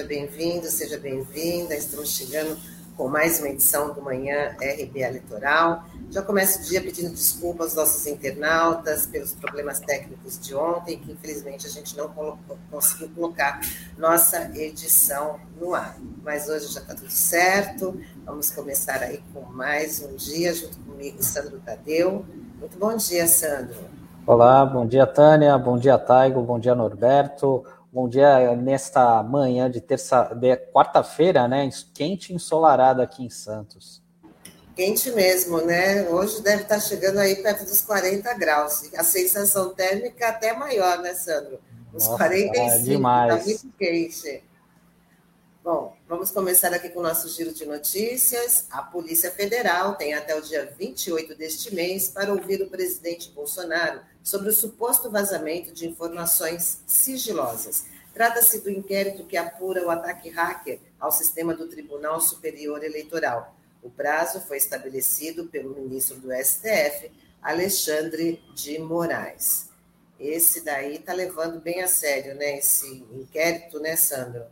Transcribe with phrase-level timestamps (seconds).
[0.00, 1.74] seja bem-vindo, seja bem-vinda.
[1.74, 2.56] Estamos chegando
[2.96, 5.84] com mais uma edição do Manhã RBA Litoral.
[6.10, 11.12] Já começo o dia pedindo desculpas aos nossos internautas pelos problemas técnicos de ontem, que
[11.12, 12.10] infelizmente a gente não
[12.70, 13.60] conseguiu colocar
[13.98, 15.96] nossa edição no ar.
[16.22, 18.00] Mas hoje já está tudo certo.
[18.24, 22.24] Vamos começar aí com mais um dia, junto comigo, Sandro Tadeu.
[22.58, 23.76] Muito bom dia, Sandro.
[24.26, 27.64] Olá, bom dia, Tânia, bom dia, Taigo, bom dia, Norberto.
[27.92, 31.68] Bom dia nesta manhã de terça, de quarta-feira, né?
[31.92, 34.00] Quente e ensolarado aqui em Santos.
[34.76, 36.08] Quente mesmo, né?
[36.08, 38.88] Hoje deve estar chegando aí perto dos 40 graus.
[38.94, 41.58] A sensação térmica até maior, né, Sandro?
[41.92, 43.34] Uns Nossa, 45, é demais.
[43.34, 44.44] tá muito quente.
[45.64, 48.68] Bom, vamos começar aqui com o nosso giro de notícias.
[48.70, 54.00] A Polícia Federal tem até o dia 28 deste mês para ouvir o presidente Bolsonaro
[54.22, 57.86] sobre o suposto vazamento de informações sigilosas.
[58.12, 63.56] Trata-se do inquérito que apura o ataque hacker ao sistema do Tribunal Superior Eleitoral.
[63.82, 67.10] O prazo foi estabelecido pelo ministro do STF,
[67.40, 69.70] Alexandre de Moraes.
[70.18, 72.58] Esse daí está levando bem a sério, né?
[72.58, 74.44] Esse inquérito, né, Sandro?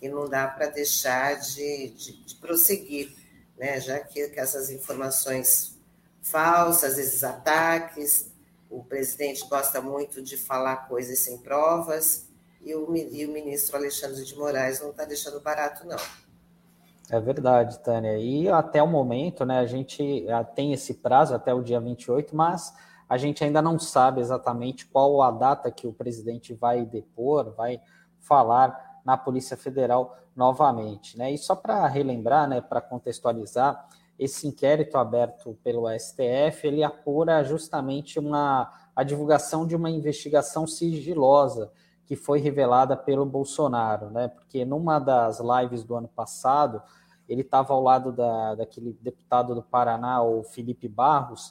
[0.00, 3.14] que não dá para deixar de, de, de, prosseguir,
[3.58, 3.78] né?
[3.78, 5.78] já que, que essas informações
[6.22, 8.29] falsas, esses ataques,
[8.70, 12.30] o presidente gosta muito de falar coisas sem provas,
[12.62, 15.98] e o, e o ministro Alexandre de Moraes não está deixando barato, não.
[17.10, 18.16] É verdade, Tânia.
[18.18, 22.72] E até o momento, né, a gente tem esse prazo até o dia 28, mas
[23.08, 27.80] a gente ainda não sabe exatamente qual a data que o presidente vai depor, vai
[28.20, 31.18] falar na Polícia Federal novamente.
[31.18, 31.32] Né?
[31.32, 33.88] E só para relembrar, né, para contextualizar,
[34.20, 41.72] esse inquérito aberto pelo STF, ele apura justamente uma, a divulgação de uma investigação sigilosa
[42.04, 44.28] que foi revelada pelo Bolsonaro, né?
[44.28, 46.82] Porque numa das lives do ano passado,
[47.26, 51.50] ele estava ao lado da, daquele deputado do Paraná, o Felipe Barros,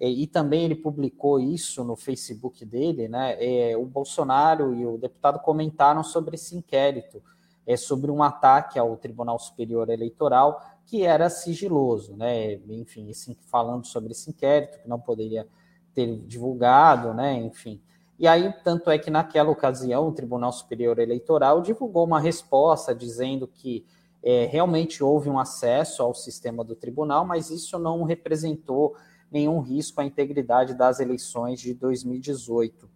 [0.00, 3.36] e, e, também ele publicou isso no Facebook dele, né?
[3.38, 7.22] É, o Bolsonaro e o deputado comentaram sobre esse inquérito,
[7.64, 12.54] é, sobre um ataque ao Tribunal Superior Eleitoral que era sigiloso, né?
[12.70, 13.12] Enfim,
[13.46, 15.46] falando sobre esse inquérito que não poderia
[15.92, 17.34] ter divulgado, né?
[17.34, 17.78] Enfim.
[18.18, 23.46] E aí, tanto é que naquela ocasião o Tribunal Superior Eleitoral divulgou uma resposta dizendo
[23.46, 23.84] que
[24.22, 28.96] é, realmente houve um acesso ao sistema do tribunal, mas isso não representou
[29.30, 32.88] nenhum risco à integridade das eleições de 2018,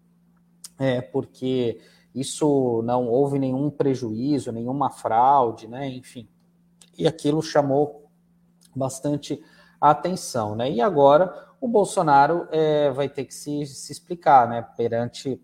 [0.79, 1.79] é, porque
[2.15, 5.89] isso não houve nenhum prejuízo, nenhuma fraude, né?
[5.89, 6.27] Enfim,
[6.99, 8.11] e aquilo chamou
[8.75, 9.43] bastante
[9.81, 10.71] a atenção, né?
[10.71, 14.63] E agora o Bolsonaro é, vai ter que se, se explicar, né?
[14.77, 15.41] Perante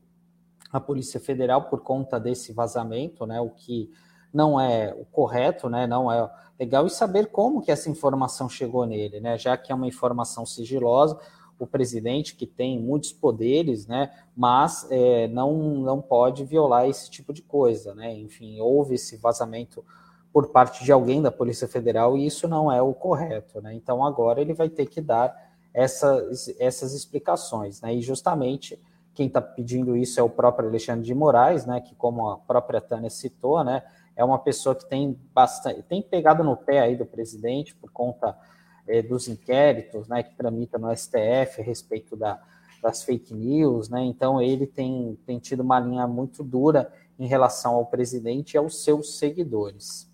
[0.73, 3.41] a Polícia Federal por conta desse vazamento, né?
[3.41, 3.91] O que
[4.33, 5.87] não é o correto, né?
[5.87, 9.39] Não é legal e saber como que essa informação chegou nele, né?
[9.39, 11.19] Já que é uma informação sigilosa,
[11.59, 14.13] o presidente que tem muitos poderes, né?
[14.37, 18.15] Mas é, não não pode violar esse tipo de coisa, né?
[18.15, 19.85] Enfim, houve esse vazamento
[20.33, 23.75] por parte de alguém da Polícia Federal e isso não é o correto, né?
[23.75, 25.35] Então agora ele vai ter que dar
[25.73, 27.95] essas essas explicações, né?
[27.95, 28.81] E justamente
[29.15, 31.81] quem está pedindo isso é o próprio Alexandre de Moraes, né?
[31.81, 33.83] Que como a própria Tânia citou, né?
[34.19, 38.37] é uma pessoa que tem bastante, tem pegado no pé aí do presidente por conta
[38.87, 42.43] é, dos inquéritos, né, que tramita no STF a respeito da,
[42.83, 47.77] das fake news, né, então ele tem, tem tido uma linha muito dura em relação
[47.77, 50.08] ao presidente e aos seus seguidores.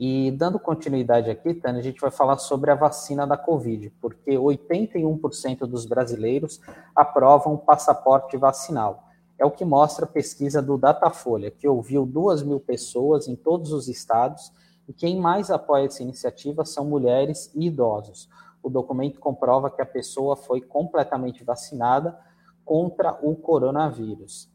[0.00, 4.30] E dando continuidade aqui, Tânia, a gente vai falar sobre a vacina da Covid, porque
[4.30, 6.58] 81% dos brasileiros
[6.96, 9.10] aprovam o passaporte vacinal
[9.40, 13.72] é o que mostra a pesquisa do Datafolha, que ouviu duas mil pessoas em todos
[13.72, 14.52] os estados
[14.86, 18.28] e quem mais apoia essa iniciativa são mulheres e idosos.
[18.62, 22.18] O documento comprova que a pessoa foi completamente vacinada
[22.66, 24.49] contra o coronavírus.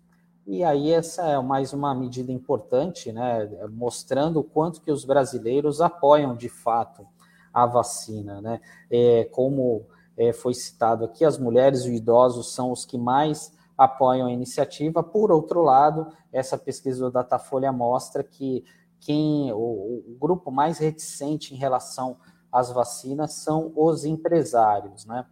[0.47, 5.81] E aí essa é mais uma medida importante, né, mostrando o quanto que os brasileiros
[5.81, 7.07] apoiam de fato
[7.51, 8.61] a vacina, né?
[8.91, 13.53] É, como é, foi citado aqui, as mulheres e os idosos são os que mais
[13.75, 15.01] apoiam a iniciativa.
[15.01, 18.63] Por outro lado, essa pesquisa do Datafolha mostra que
[18.99, 22.17] quem o, o grupo mais reticente em relação
[22.51, 25.25] às vacinas são os empresários, né?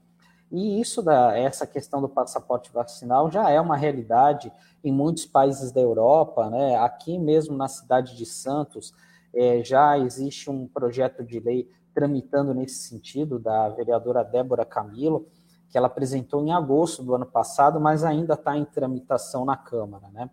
[0.53, 4.53] E isso da essa questão do passaporte vacinal já é uma realidade
[4.83, 6.75] em muitos países da Europa, né?
[6.75, 8.93] Aqui mesmo na cidade de Santos
[9.33, 15.27] é, já existe um projeto de lei tramitando nesse sentido da vereadora Débora Camilo,
[15.69, 20.07] que ela apresentou em agosto do ano passado, mas ainda está em tramitação na Câmara.
[20.13, 20.29] Né?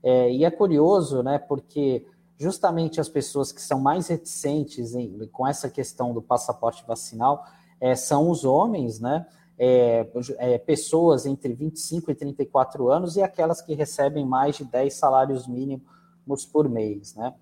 [0.00, 2.06] É, e é curioso, né, porque
[2.38, 7.44] justamente as pessoas que são mais reticentes em, com essa questão do passaporte vacinal
[7.80, 9.26] é, são os homens, né?
[9.58, 10.06] É,
[10.38, 15.48] é, pessoas entre 25 e 34 anos e aquelas que recebem mais de 10 salários
[15.48, 17.34] mínimos por mês, né?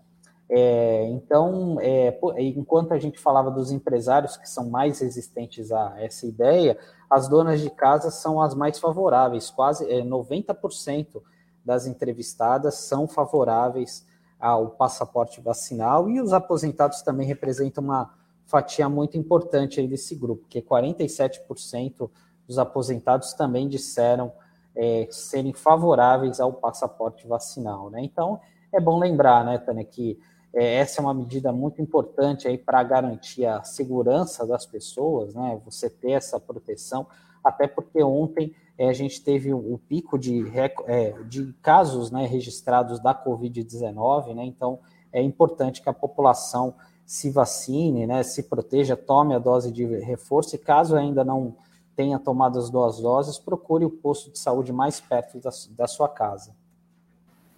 [0.49, 6.27] É, então, é, enquanto a gente falava dos empresários que são mais resistentes a essa
[6.27, 6.79] ideia,
[7.09, 11.23] as donas de casa são as mais favoráveis, quase é, 90%
[11.65, 14.07] das entrevistadas são favoráveis
[14.39, 18.13] ao passaporte vacinal e os aposentados também representam uma
[18.47, 22.11] fatia muito importante aí desse grupo, que 47%
[22.47, 24.33] dos aposentados também disseram
[24.77, 28.03] é, serem favoráveis ao passaporte vacinal, né?
[28.03, 28.41] Então,
[28.73, 30.19] é bom lembrar, né, Tânia, que
[30.53, 35.61] é, essa é uma medida muito importante aí para garantir a segurança das pessoas, né?
[35.65, 37.07] Você ter essa proteção,
[37.43, 40.45] até porque ontem é, a gente teve o, o pico de,
[40.87, 44.45] é, de casos né, registrados da Covid-19, né?
[44.45, 44.81] Então
[45.13, 46.75] é importante que a população
[47.07, 48.23] se vacine, né?
[48.23, 51.57] Se proteja, tome a dose de reforço e caso ainda não
[51.95, 56.09] tenha tomado as duas doses, procure o posto de saúde mais perto da, da sua
[56.09, 56.55] casa.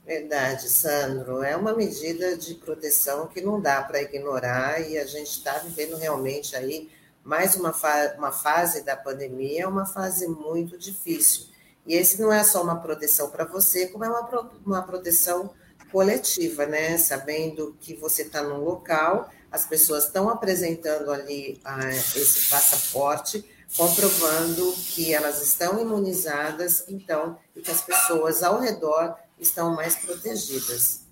[0.04, 1.42] Verdade, Sandro.
[1.42, 5.96] É uma medida de proteção que não dá para ignorar e a gente está vivendo
[5.96, 6.88] realmente aí
[7.24, 11.46] mais uma, fa uma fase da pandemia, é uma fase muito difícil.
[11.84, 15.50] E esse não é só uma proteção para você, como é uma, pro uma proteção
[15.90, 16.96] coletiva, né?
[16.98, 23.44] Sabendo que você está num local, as pessoas estão apresentando ali ah, esse passaporte,
[23.76, 31.06] comprovando que elas estão imunizadas, então, e que as pessoas ao redor estão mais protegidas.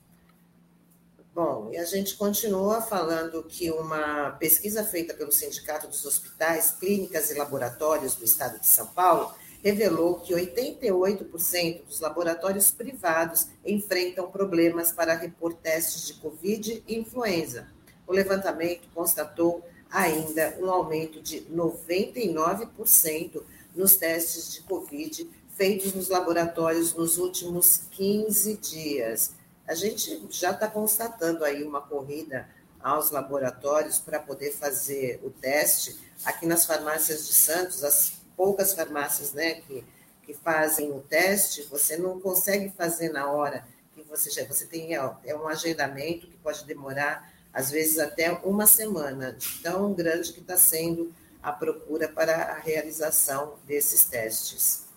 [1.34, 7.28] Bom, e a gente continua falando que uma pesquisa feita pelo Sindicato dos Hospitais, Clínicas
[7.30, 9.34] e Laboratórios do Estado de São Paulo
[9.64, 17.66] revelou que 88% dos laboratórios privados enfrentam problemas para repor testes de Covid e influenza.
[18.06, 23.42] O levantamento constatou ainda um aumento de 99%
[23.74, 29.32] nos testes de Covid feitos nos laboratórios nos últimos 15 dias.
[29.66, 32.48] A gente já está constatando aí uma corrida
[32.80, 35.98] aos laboratórios para poder fazer o teste.
[36.24, 39.84] Aqui nas farmácias de Santos, as poucas farmácias né, que,
[40.24, 43.64] que fazem o teste, você não consegue fazer na hora
[43.94, 44.44] que você já.
[44.44, 49.94] Você tem é um agendamento que pode demorar, às vezes, até uma semana, de tão
[49.94, 54.88] grande que está sendo a procura para a realização desses testes.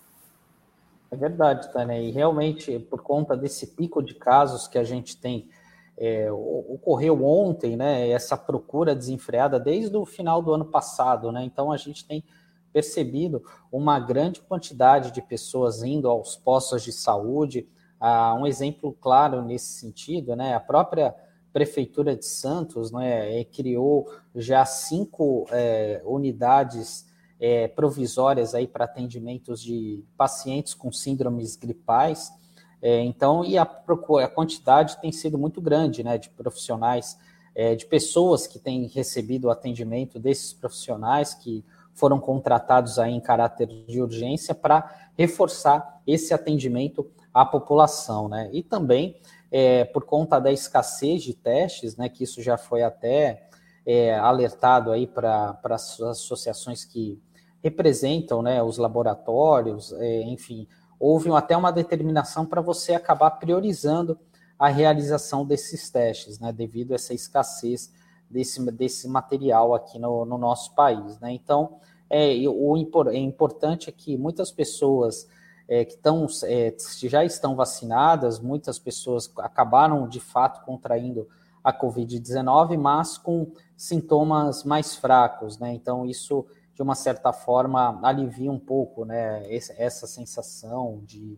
[1.10, 5.48] É verdade, Tânia, e realmente, por conta desse pico de casos que a gente tem,
[5.96, 11.72] é, ocorreu ontem, né, essa procura desenfreada desde o final do ano passado, né, então
[11.72, 12.24] a gente tem
[12.72, 17.68] percebido uma grande quantidade de pessoas indo aos postos de saúde,
[17.98, 21.14] ah, um exemplo claro nesse sentido, né, a própria
[21.52, 27.06] Prefeitura de Santos né, criou já cinco é, unidades
[27.40, 32.32] é, provisórias para atendimentos de pacientes com síndromes gripais.
[32.80, 37.18] É, então, e a, a, quantidade tem sido muito grande, né, de profissionais,
[37.54, 43.20] é, de pessoas que têm recebido o atendimento desses profissionais que foram contratados aí em
[43.20, 48.48] caráter de urgência para reforçar esse atendimento à população, né?
[48.52, 49.16] E também
[49.50, 53.48] é, por conta da escassez de testes, né, que isso já foi até
[53.86, 57.20] é, alertado aí para as associações que
[57.62, 60.68] representam né, os laboratórios, é, enfim,
[61.00, 64.18] houve até uma determinação para você acabar priorizando
[64.58, 67.92] a realização desses testes, né, devido a essa escassez
[68.28, 71.18] desse, desse material aqui no, no nosso país.
[71.20, 71.32] Né?
[71.32, 71.78] Então,
[72.10, 72.76] é, o
[73.10, 75.28] é importante é que muitas pessoas
[75.68, 81.28] é, que estão, é, já estão vacinadas, muitas pessoas acabaram de fato contraindo
[81.62, 85.72] a Covid-19, mas com sintomas mais fracos, né?
[85.72, 91.36] Então, isso de uma certa forma alivia um pouco, né, essa sensação de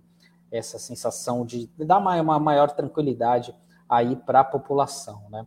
[0.52, 3.54] essa sensação de dar uma maior tranquilidade
[3.88, 5.46] aí para a população, né?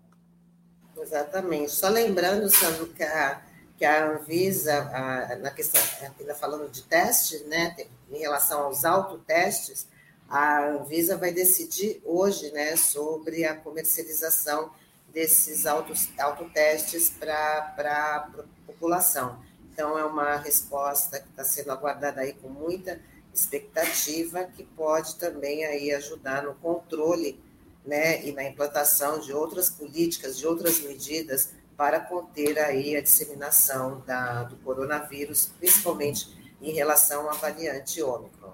[0.97, 1.71] Exatamente.
[1.71, 3.41] Só lembrando, Sandro, que a,
[3.77, 5.81] que a Anvisa, a, na questão,
[6.17, 7.75] ainda falando de teste, né,
[8.13, 9.87] em relação aos autotestes,
[10.29, 14.71] a Anvisa vai decidir hoje, né, sobre a comercialização
[15.13, 18.29] desses autos, autotestes para a
[18.65, 19.39] população.
[19.71, 22.99] Então, é uma resposta que está sendo aguardada aí com muita
[23.33, 27.39] expectativa, que pode também aí ajudar no controle
[27.85, 34.01] né, e na implantação de outras políticas, de outras medidas para conter aí a disseminação
[34.05, 38.53] da, do coronavírus, principalmente em relação à variante Ômicron.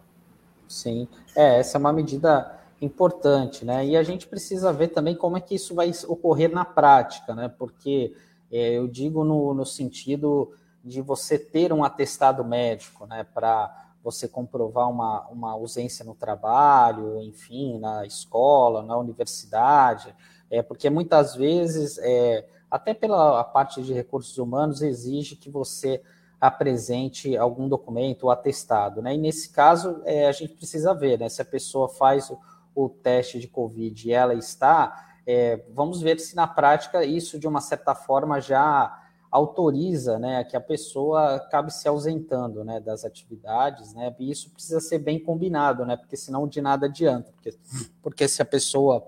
[0.68, 3.86] Sim, é, essa é uma medida importante, né?
[3.86, 7.48] E a gente precisa ver também como é que isso vai ocorrer na prática, né?
[7.48, 8.16] Porque
[8.51, 10.51] é, eu digo no, no sentido
[10.84, 13.25] de você ter um atestado médico, né?
[13.34, 20.16] Para você comprovar uma, uma ausência no trabalho, enfim, na escola, na universidade,
[20.50, 26.01] é porque muitas vezes, é, até pela parte de recursos humanos, exige que você
[26.39, 29.13] apresente algum documento ou atestado, né?
[29.13, 31.27] E nesse caso, é, a gente precisa ver, né?
[31.27, 32.39] Se a pessoa faz o,
[32.74, 37.48] o teste de Covid e ela está, é, vamos ver se na prática isso, de
[37.48, 39.00] uma certa forma, já
[39.31, 44.79] autoriza né, que a pessoa acabe se ausentando né, das atividades, né, e isso precisa
[44.79, 47.55] ser bem combinado, né, porque senão de nada adianta, porque,
[48.01, 49.08] porque se a pessoa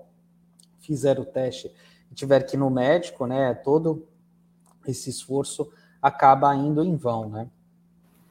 [0.78, 1.72] fizer o teste
[2.10, 4.06] e tiver que ir no médico, né, todo
[4.86, 5.68] esse esforço
[6.02, 7.48] acaba indo em vão, né.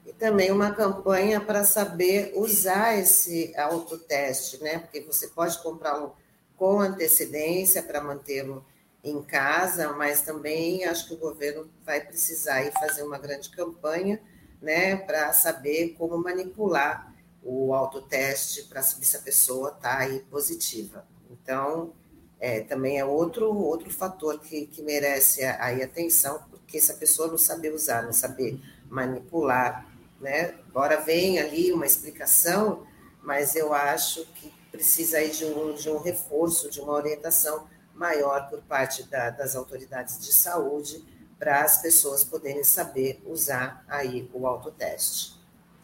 [0.05, 6.11] E também uma campanha para saber usar esse autoteste, né, porque você pode comprar um
[6.57, 8.63] com antecedência para mantê-lo
[9.03, 14.21] em casa, mas também acho que o governo vai precisar ir fazer uma grande campanha
[14.61, 17.11] né, para saber como manipular
[17.43, 21.03] o autoteste para saber se a pessoa está aí positiva.
[21.31, 21.93] Então,
[22.41, 27.27] é, também é outro, outro fator que, que merece aí atenção, porque se a pessoa
[27.27, 29.87] não saber usar, não saber manipular,
[30.19, 32.83] né, agora vem ali uma explicação,
[33.21, 38.49] mas eu acho que precisa aí de um, de um reforço, de uma orientação maior
[38.49, 41.05] por parte da, das autoridades de saúde
[41.37, 45.39] para as pessoas poderem saber usar aí o autoteste.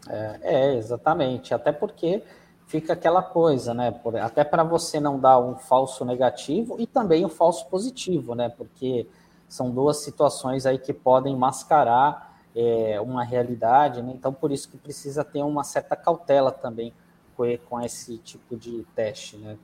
[0.09, 1.53] É, é, exatamente.
[1.53, 2.23] Até porque
[2.67, 3.91] fica aquela coisa, né?
[3.91, 8.49] Por, até para você não dar um falso negativo e também um falso positivo, né?
[8.49, 9.07] Porque
[9.47, 14.11] são duas situações aí que podem mascarar é, uma realidade, né?
[14.13, 16.93] Então, por isso que precisa ter uma certa cautela também
[17.35, 19.57] com, com esse tipo de teste, né?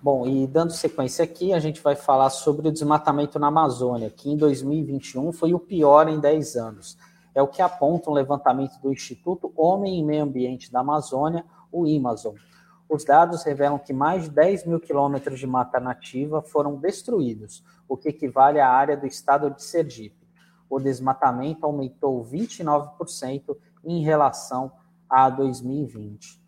[0.00, 4.30] Bom, e dando sequência aqui, a gente vai falar sobre o desmatamento na Amazônia, que
[4.30, 6.96] em 2021 foi o pior em 10 anos.
[7.34, 11.86] É o que aponta um levantamento do Instituto Homem e Meio Ambiente da Amazônia, o
[11.86, 12.34] IMAZON.
[12.88, 17.96] Os dados revelam que mais de 10 mil quilômetros de mata nativa foram destruídos, o
[17.96, 20.26] que equivale à área do estado de Sergipe.
[20.70, 24.70] O desmatamento aumentou 29% em relação
[25.08, 26.40] a 2020.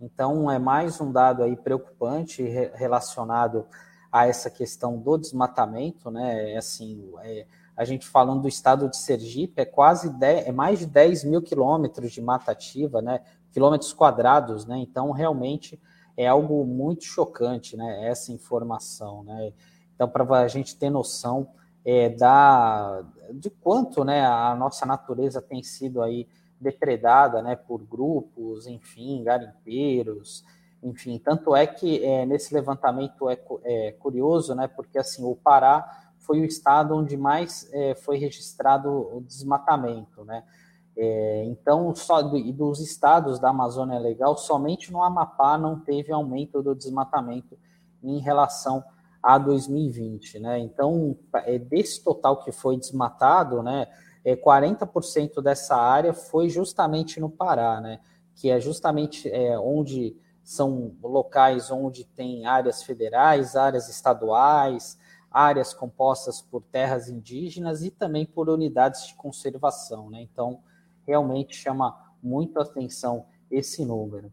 [0.00, 2.42] Então, é mais um dado aí preocupante
[2.74, 3.66] relacionado
[4.10, 6.52] a essa questão do desmatamento, né?
[6.52, 10.80] É assim, é, a gente falando do estado de Sergipe, é quase 10, é mais
[10.80, 13.22] de 10 mil quilômetros de mata ativa, né?
[13.52, 14.78] Quilômetros quadrados, né?
[14.78, 15.80] Então, realmente
[16.16, 18.08] é algo muito chocante, né?
[18.08, 19.52] Essa informação, né?
[19.94, 21.48] Então, para a gente ter noção
[21.84, 26.28] é, da, de quanto né, a nossa natureza tem sido aí
[26.60, 30.44] depredada né, por grupos, enfim, garimpeiros,
[30.82, 31.18] enfim.
[31.18, 36.40] Tanto é que é, nesse levantamento é, é, curioso, né, porque assim o Pará foi
[36.40, 40.44] o estado onde mais é, foi registrado o desmatamento, né?
[40.96, 46.62] É, então, só do, dos estados da Amazônia Legal, somente no Amapá não teve aumento
[46.62, 47.58] do desmatamento
[48.02, 48.84] em relação
[49.22, 50.58] a 2020, né?
[50.58, 53.86] Então, é, desse total que foi desmatado, né?
[54.24, 58.00] é, 40% dessa área foi justamente no Pará, né?
[58.34, 64.98] Que é justamente é, onde são locais onde tem áreas federais, áreas estaduais,
[65.30, 70.22] áreas compostas por terras indígenas e também por unidades de conservação, né?
[70.22, 70.60] Então,
[71.06, 74.30] realmente chama muito atenção esse número.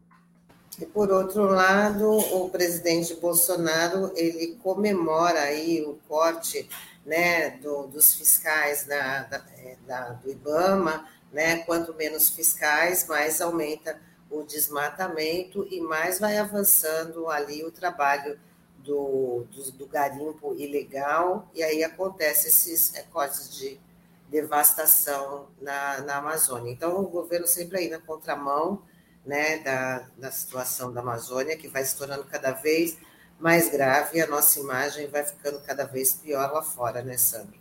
[0.80, 6.68] E por outro lado, o presidente Bolsonaro ele comemora aí o corte
[7.04, 13.40] né, do, dos fiscais da, da, é, da, do IBAMA, né, quanto menos fiscais, mais
[13.40, 14.00] aumenta
[14.30, 18.38] o desmatamento e mais vai avançando ali o trabalho
[18.78, 23.78] do, do, do garimpo ilegal, e aí acontece esses recortes de
[24.30, 26.72] devastação na, na Amazônia.
[26.72, 28.82] Então, o governo sempre aí na contramão
[29.26, 32.96] né, da, da situação da Amazônia, que vai se tornando cada vez
[33.38, 37.58] mais grave e a nossa imagem vai ficando cada vez pior lá fora, né, Sandro?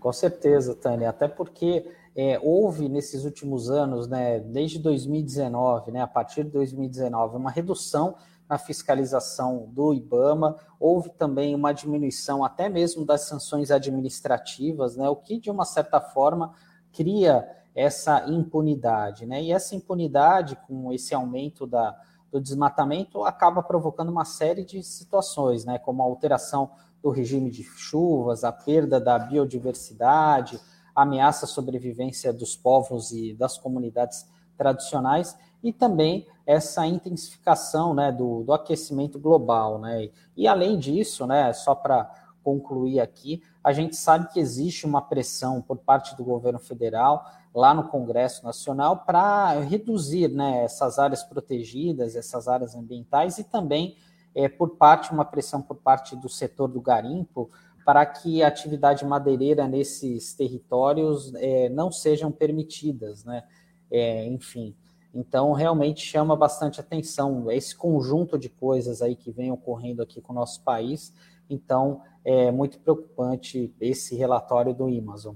[0.00, 6.06] Com certeza, Tânia, até porque é, houve nesses últimos anos, né, desde 2019, né, a
[6.06, 8.16] partir de 2019, uma redução
[8.48, 15.16] na fiscalização do IBAMA, houve também uma diminuição até mesmo das sanções administrativas, né, o
[15.16, 16.54] que de uma certa forma
[16.92, 19.40] cria essa impunidade, né?
[19.40, 21.96] E essa impunidade com esse aumento da,
[22.30, 27.62] do desmatamento acaba provocando uma série de situações, né, como a alteração do regime de
[27.62, 30.58] chuvas, a perda da biodiversidade,
[30.94, 34.26] ameaça à sobrevivência dos povos e das comunidades
[34.56, 39.78] tradicionais, e também essa intensificação né, do, do aquecimento global.
[39.78, 40.10] Né?
[40.36, 42.10] E além disso, né, só para
[42.42, 47.24] concluir aqui, a gente sabe que existe uma pressão por parte do governo federal
[47.54, 53.96] lá no Congresso Nacional para reduzir né, essas áreas protegidas, essas áreas ambientais e também
[54.34, 57.50] é, por parte uma pressão por parte do setor do garimpo
[57.84, 63.44] para que a atividade madeireira nesses territórios é, não sejam permitidas, né?
[63.90, 64.76] É, enfim,
[65.14, 70.32] então realmente chama bastante atenção esse conjunto de coisas aí que vem ocorrendo aqui com
[70.32, 71.12] o nosso país.
[71.48, 75.34] Então é muito preocupante esse relatório do Amazon.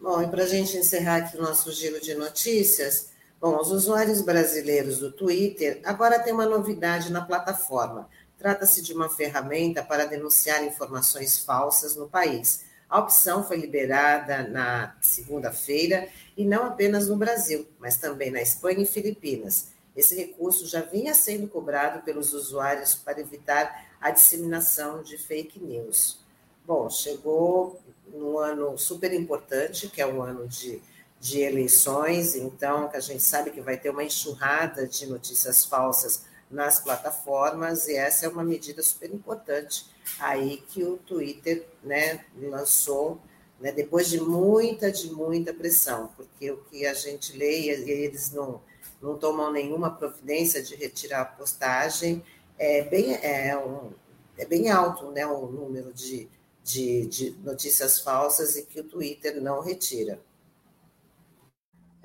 [0.00, 4.20] Bom, e para a gente encerrar aqui o nosso giro de notícias, bom, os usuários
[4.20, 8.08] brasileiros do Twitter agora têm uma novidade na plataforma.
[8.38, 12.65] Trata-se de uma ferramenta para denunciar informações falsas no país.
[12.88, 18.82] A opção foi liberada na segunda-feira e não apenas no Brasil, mas também na Espanha
[18.82, 19.68] e Filipinas.
[19.96, 26.20] Esse recurso já vinha sendo cobrado pelos usuários para evitar a disseminação de fake news.
[26.66, 27.80] Bom, chegou
[28.12, 30.80] num ano super importante, que é um ano de,
[31.18, 36.24] de eleições, então que a gente sabe que vai ter uma enxurrada de notícias falsas
[36.50, 39.86] nas plataformas, e essa é uma medida super importante
[40.20, 43.20] aí que o Twitter né, lançou,
[43.60, 48.30] né, depois de muita, de muita pressão, porque o que a gente lê, e eles
[48.30, 48.60] não,
[49.02, 52.22] não tomam nenhuma providência de retirar a postagem,
[52.58, 53.90] é bem, é um,
[54.38, 56.28] é bem alto né, o número de,
[56.62, 60.20] de, de notícias falsas e que o Twitter não retira.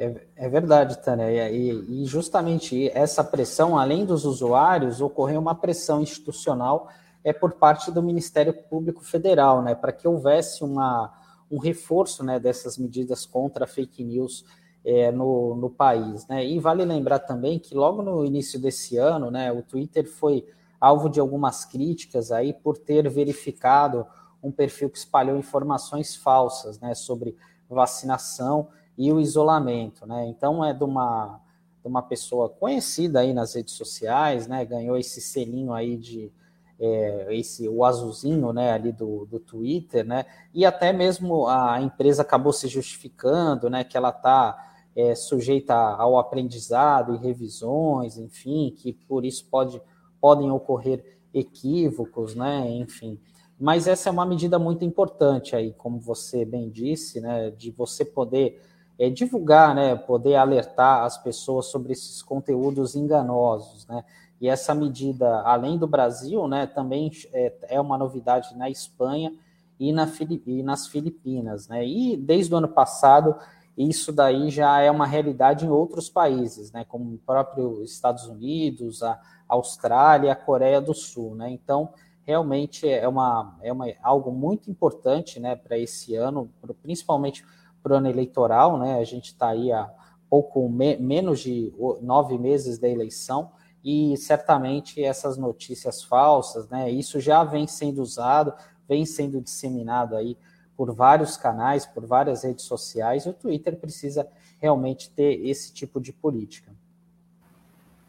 [0.02, 1.52] É, é verdade, Tânia.
[1.52, 6.90] E, e, justamente essa pressão, além dos usuários, ocorreu uma pressão institucional
[7.24, 11.14] é por parte do Ministério Público Federal, né, para que houvesse uma,
[11.52, 14.44] um reforço né, dessas medidas contra fake news
[14.84, 16.26] é, no, no país.
[16.28, 16.48] Né?
[16.48, 20.48] E vale lembrar também que logo no início desse ano, né, o Twitter foi
[20.80, 24.08] alvo de algumas críticas aí por ter verificado
[24.42, 27.38] um perfil que espalhou informações falsas né, sobre
[27.70, 28.68] vacinação
[29.02, 30.06] e o isolamento.
[30.06, 30.28] Né?
[30.28, 31.40] Então, é de uma,
[31.82, 36.32] de uma pessoa conhecida aí nas redes sociais, né, ganhou esse selinho aí de
[36.80, 42.22] é, esse o azulzinho né, ali do, do Twitter, né, e até mesmo a empresa
[42.22, 48.94] acabou se justificando né, que ela está é, sujeita ao aprendizado e revisões, enfim, que
[48.94, 49.82] por isso pode,
[50.20, 53.20] podem ocorrer equívocos, né, enfim.
[53.60, 58.06] Mas essa é uma medida muito importante aí, como você bem disse, né, de você
[58.06, 58.60] poder
[59.02, 64.04] é, divulgar, né, poder alertar as pessoas sobre esses conteúdos enganosos, né.
[64.40, 69.34] E essa medida, além do Brasil, né, também é, é uma novidade na Espanha
[69.80, 70.08] e, na,
[70.46, 71.84] e nas Filipinas, né.
[71.84, 73.36] E desde o ano passado
[73.76, 79.02] isso daí já é uma realidade em outros países, né, como o próprio Estados Unidos,
[79.02, 81.50] a Austrália, a Coreia do Sul, né.
[81.50, 81.90] Então
[82.24, 86.52] realmente é, uma, é uma, algo muito importante né, para esse ano,
[86.84, 87.44] principalmente
[87.82, 88.78] para o ano eleitoral.
[88.78, 89.90] Né, a gente está aí há
[90.30, 93.52] pouco me, menos de nove meses da eleição
[93.84, 98.54] e certamente essas notícias falsas, né, isso já vem sendo usado,
[98.88, 100.38] vem sendo disseminado aí
[100.78, 104.28] por vários canais, por várias redes sociais, o Twitter precisa
[104.60, 106.72] realmente ter esse tipo de política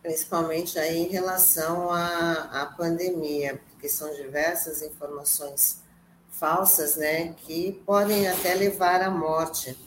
[0.03, 5.82] principalmente aí em relação à, à pandemia, porque são diversas informações
[6.43, 9.79] falsas, né, que podem até levar à morte,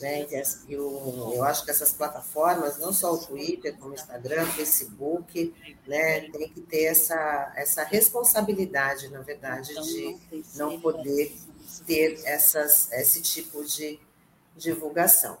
[0.00, 0.26] né,
[0.66, 5.54] eu, eu acho que essas plataformas, não só o Twitter, como o Instagram, Facebook,
[5.86, 10.16] né, tem que ter essa, essa responsabilidade, na verdade, de
[10.54, 11.36] não poder
[11.86, 14.00] ter essas, esse tipo de
[14.56, 15.36] divulgação.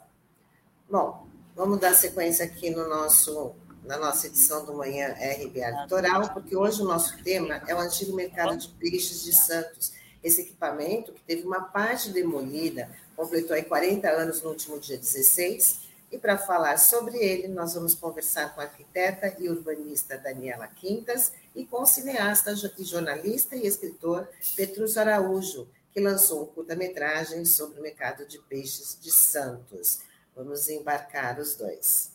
[0.90, 1.26] Bom,
[1.56, 3.54] vamos dar sequência aqui no nosso
[3.84, 8.14] na nossa edição do Manhã RBA Litoral, porque hoje o nosso tema é o antigo
[8.14, 9.96] mercado de peixes de Santos.
[10.22, 15.88] Esse equipamento, que teve uma parte demolida, completou aí 40 anos no último dia 16,
[16.10, 21.32] e para falar sobre ele, nós vamos conversar com a arquiteta e urbanista Daniela Quintas
[21.54, 24.26] e com o cineasta e jornalista e escritor
[24.56, 30.00] Petrus Araújo, que lançou um curta-metragem sobre o mercado de peixes de Santos.
[30.34, 32.10] Vamos embarcar os dois.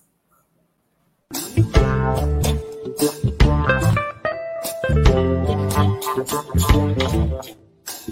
[8.05, 8.11] Bom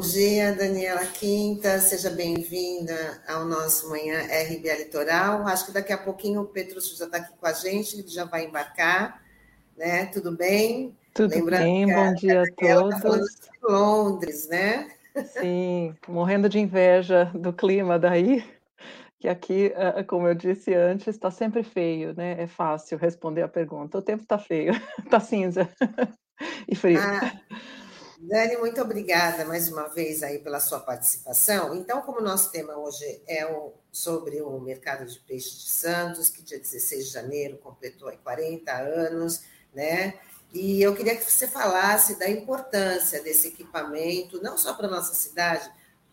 [0.00, 5.46] dia, Daniela Quinta, seja bem-vinda ao nosso Manhã RBA Litoral.
[5.46, 8.24] Acho que daqui a pouquinho o Petrus já está aqui com a gente, ele já
[8.24, 9.22] vai embarcar.
[9.76, 10.06] né?
[10.06, 10.98] Tudo bem?
[11.14, 13.34] Tudo Lembrando bem, bom dia a tá todos.
[13.36, 14.90] Tá de Londres, né?
[15.26, 18.44] Sim, morrendo de inveja do clima daí,
[19.20, 22.42] que aqui, eh, como eu disse antes, está sempre feio, né?
[22.42, 23.98] É fácil responder a pergunta.
[23.98, 25.68] O tempo está feio, está cinza
[26.66, 26.98] e frio.
[27.00, 27.40] Ah,
[28.18, 31.74] Dani, muito obrigada mais uma vez aí pela sua participação.
[31.74, 36.28] Então, como o nosso tema hoje é o, sobre o mercado de peixe de Santos,
[36.28, 39.42] que dia 16 de janeiro completou 40 anos,
[39.74, 40.14] né?
[40.52, 45.14] E eu queria que você falasse da importância desse equipamento, não só para a nossa
[45.14, 45.70] cidade,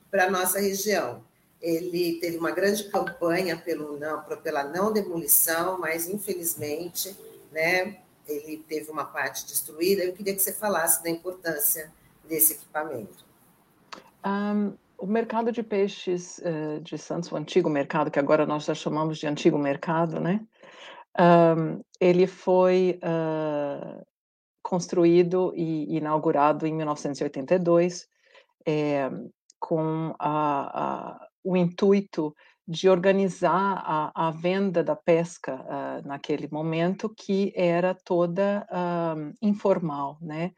[0.10, 1.24] para a nossa região.
[1.62, 7.14] Ele teve uma grande campanha pelo não, pela não demolição, mas infelizmente,
[7.52, 10.04] né, ele teve uma parte destruída.
[10.04, 11.92] Eu queria que você falasse da importância
[12.24, 13.26] desse equipamento.
[14.26, 18.74] Um, o mercado de peixes uh, de Santos, o antigo mercado, que agora nós já
[18.74, 20.40] chamamos de antigo mercado, né?
[21.20, 24.06] Um, ele foi uh,
[24.70, 28.08] construído e inaugurado em 1982,
[28.68, 29.10] é,
[29.60, 32.36] com a, a, o intuito
[32.68, 40.20] de organizar a, a venda da pesca uh, naquele momento, que era toda uh, informal,
[40.22, 40.52] né?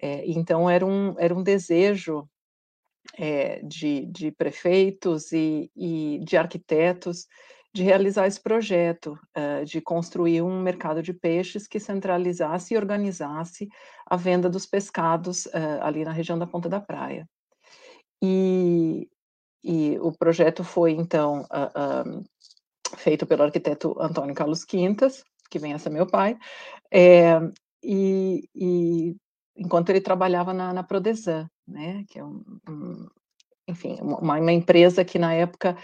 [0.00, 2.26] É, então, era um, era um desejo
[3.18, 7.26] é, de, de prefeitos e, e de arquitetos
[7.74, 13.68] de realizar esse projeto, uh, de construir um mercado de peixes que centralizasse e organizasse
[14.06, 17.26] a venda dos pescados uh, ali na região da Ponta da Praia.
[18.22, 19.08] E,
[19.64, 22.22] e o projeto foi, então, uh,
[22.96, 26.36] feito pelo arquiteto Antônio Carlos Quintas, que vem a ser meu pai,
[26.92, 27.38] é,
[27.82, 29.16] e, e,
[29.56, 33.08] enquanto ele trabalhava na, na Prodesan, né, que é um, um
[33.68, 35.76] enfim, uma, uma empresa que na época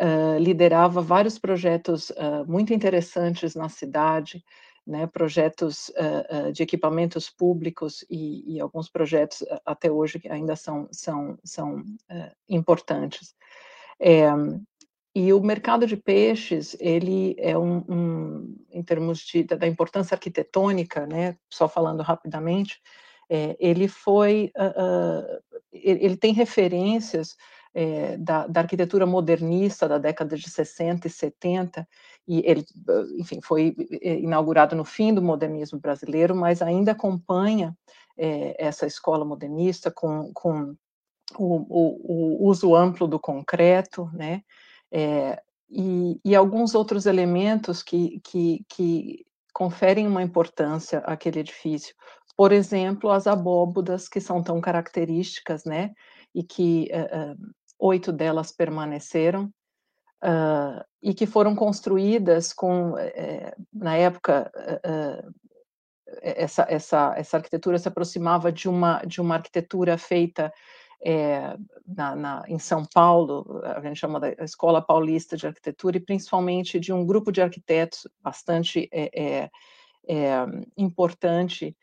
[0.00, 4.44] uh, liderava vários projetos uh, muito interessantes na cidade,
[4.86, 10.88] né, projetos uh, de equipamentos públicos e, e, alguns projetos até hoje que ainda são,
[10.92, 11.82] são, são
[12.48, 13.34] importantes.
[13.98, 14.28] É,
[15.14, 21.06] e o mercado de peixes, ele é um, um em termos de, da importância arquitetônica,
[21.06, 22.80] né, só falando rapidamente,
[23.28, 27.36] é, ele foi, uh, ele tem referências
[27.78, 31.86] é, da, da, arquitetura modernista da década de 60 e 70,
[32.26, 32.64] e ele,
[33.18, 37.76] enfim, foi eh, inaugurado no fim do modernismo brasileiro, mas ainda acompanha
[38.16, 40.74] é, essa escola modernista com, com
[41.38, 44.40] o, o, o, uso amplo do concreto, né,
[44.90, 51.94] é, e, e, alguns outros elementos que, que, que conferem uma importância àquele edifício.
[52.34, 55.92] Por exemplo, as abóbodas que são tão características, né,
[56.34, 59.44] e que uh, oito delas permaneceram,
[60.24, 64.50] uh, e que foram construídas com, uh, na época,
[64.84, 65.34] uh,
[66.22, 70.52] essa, essa, essa arquitetura se aproximava de uma, de uma arquitetura feita
[71.04, 76.00] é, na, na, em São Paulo, a gente chama da Escola Paulista de Arquitetura, e
[76.00, 79.50] principalmente de um grupo de arquitetos bastante é,
[80.08, 81.76] é, importante,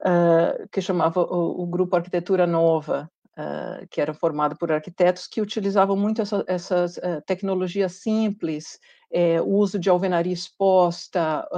[0.00, 5.40] uh, que chamava o, o, Grupo Arquitetura Nova, uh, que era formado por arquitetos que
[5.40, 11.48] utilizavam muito essa, essas uh, tecnologias simples, é, o uso de alvenaria exposta,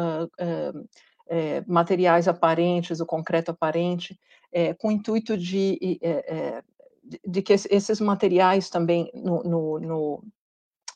[1.29, 4.19] é, materiais aparentes, o concreto aparente,
[4.53, 6.01] é, com o intuito de,
[7.27, 10.25] de que esses materiais também no, no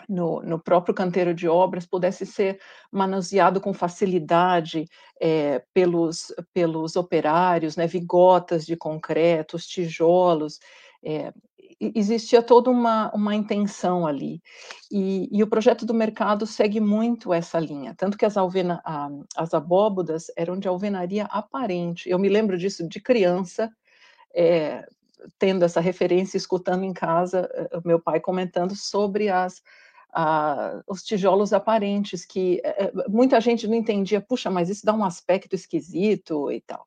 [0.08, 4.86] no, no, próprio canteiro de obras pudesse ser manuseado com facilidade
[5.20, 10.58] é, pelos, pelos operários, né, vigotas de concreto, os tijolos,
[11.02, 11.32] é,
[11.80, 14.40] existia toda uma, uma intenção ali.
[14.90, 19.08] E, e, o projeto do mercado segue muito essa linha, tanto que as, alvena, a,
[19.36, 22.08] as abóbodas eram de alvenaria aparente.
[22.08, 23.70] Eu me lembro disso de criança,
[24.34, 24.84] é,
[25.38, 29.62] tendo essa referência, escutando em casa o meu pai comentando sobre as
[30.86, 35.04] os tijolos aparentes, que eh, eh, muita gente não entendia, puxa, mas isso dá um
[35.04, 36.86] aspecto esquisito e tal.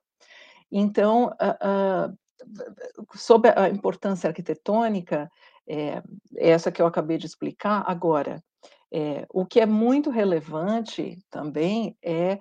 [0.70, 5.30] Então, uh, uh, sobre a importância arquitetônica,
[5.66, 6.02] é,
[6.36, 8.42] essa que eu acabei de explicar, agora,
[8.90, 12.38] é, o que é muito relevante também é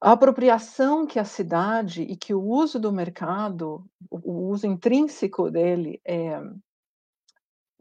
[0.00, 6.00] a apropriação que a cidade e que o uso do mercado, o uso intrínseco dele,
[6.04, 6.40] é,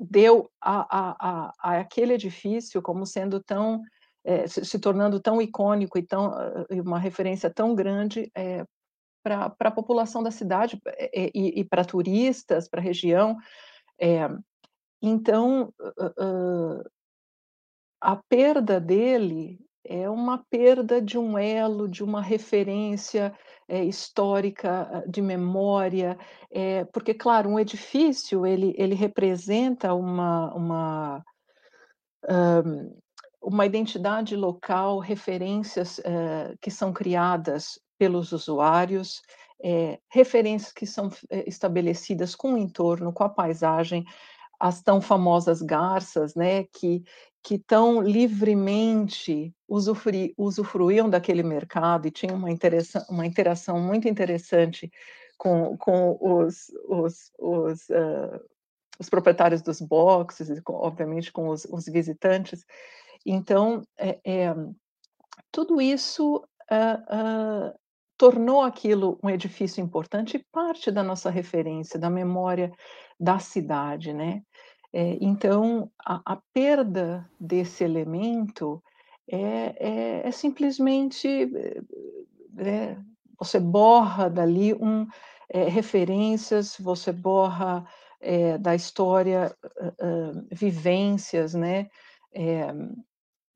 [0.01, 3.81] deu a, a, a, aquele edifício como sendo tão
[4.23, 6.31] é, se, se, tornando tão icônico e tão
[6.69, 8.63] uma referência tão grande é,
[9.23, 13.37] para a população da cidade é, e, e para turistas, para a região.
[15.01, 16.83] então, uh, uh,
[17.99, 23.35] a perda dele é uma perda de um elo, de uma referência
[23.71, 26.17] é, histórica, ah, de memória,
[26.51, 31.25] é, porque, claro, um edifício ele, ele representa uma, uma,
[32.29, 32.99] um,
[33.41, 39.21] uma identidade local, referências uh, que são criadas pelos usuários,
[39.63, 41.09] é, referências que são
[41.47, 44.03] estabelecidas com o entorno, com a paisagem,
[44.61, 47.03] as tão famosas garças, né, que,
[47.41, 52.47] que tão livremente usufruíam daquele mercado e tinham uma,
[53.09, 54.91] uma interação muito interessante
[55.35, 58.39] com, com os, os, os, uh,
[58.99, 62.63] os proprietários dos boxes e, com, obviamente, com os, os, visitantes.
[63.25, 64.55] Então, é, é,
[65.51, 66.35] tudo isso
[66.71, 67.80] uh, uh,
[68.21, 72.71] tornou aquilo um edifício importante e parte da nossa referência, da memória
[73.19, 74.43] da cidade, né?
[74.93, 78.79] É, então, a, a, perda desse elemento
[79.27, 79.39] é,
[79.79, 81.27] é, é simplesmente
[82.59, 82.95] é,
[83.39, 85.07] você borra dali um,
[85.49, 87.83] é, referências, você borra
[88.19, 91.89] é, da história uh, uh, vivências, né?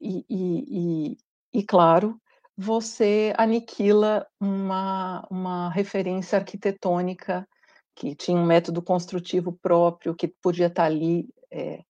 [0.01, 1.17] E, e, e,
[1.53, 2.19] e, claro,
[2.57, 7.47] você aniquila uma, uma referência arquitetônica
[7.95, 11.81] que tinha um método construtivo próprio, que podia estar ali, é,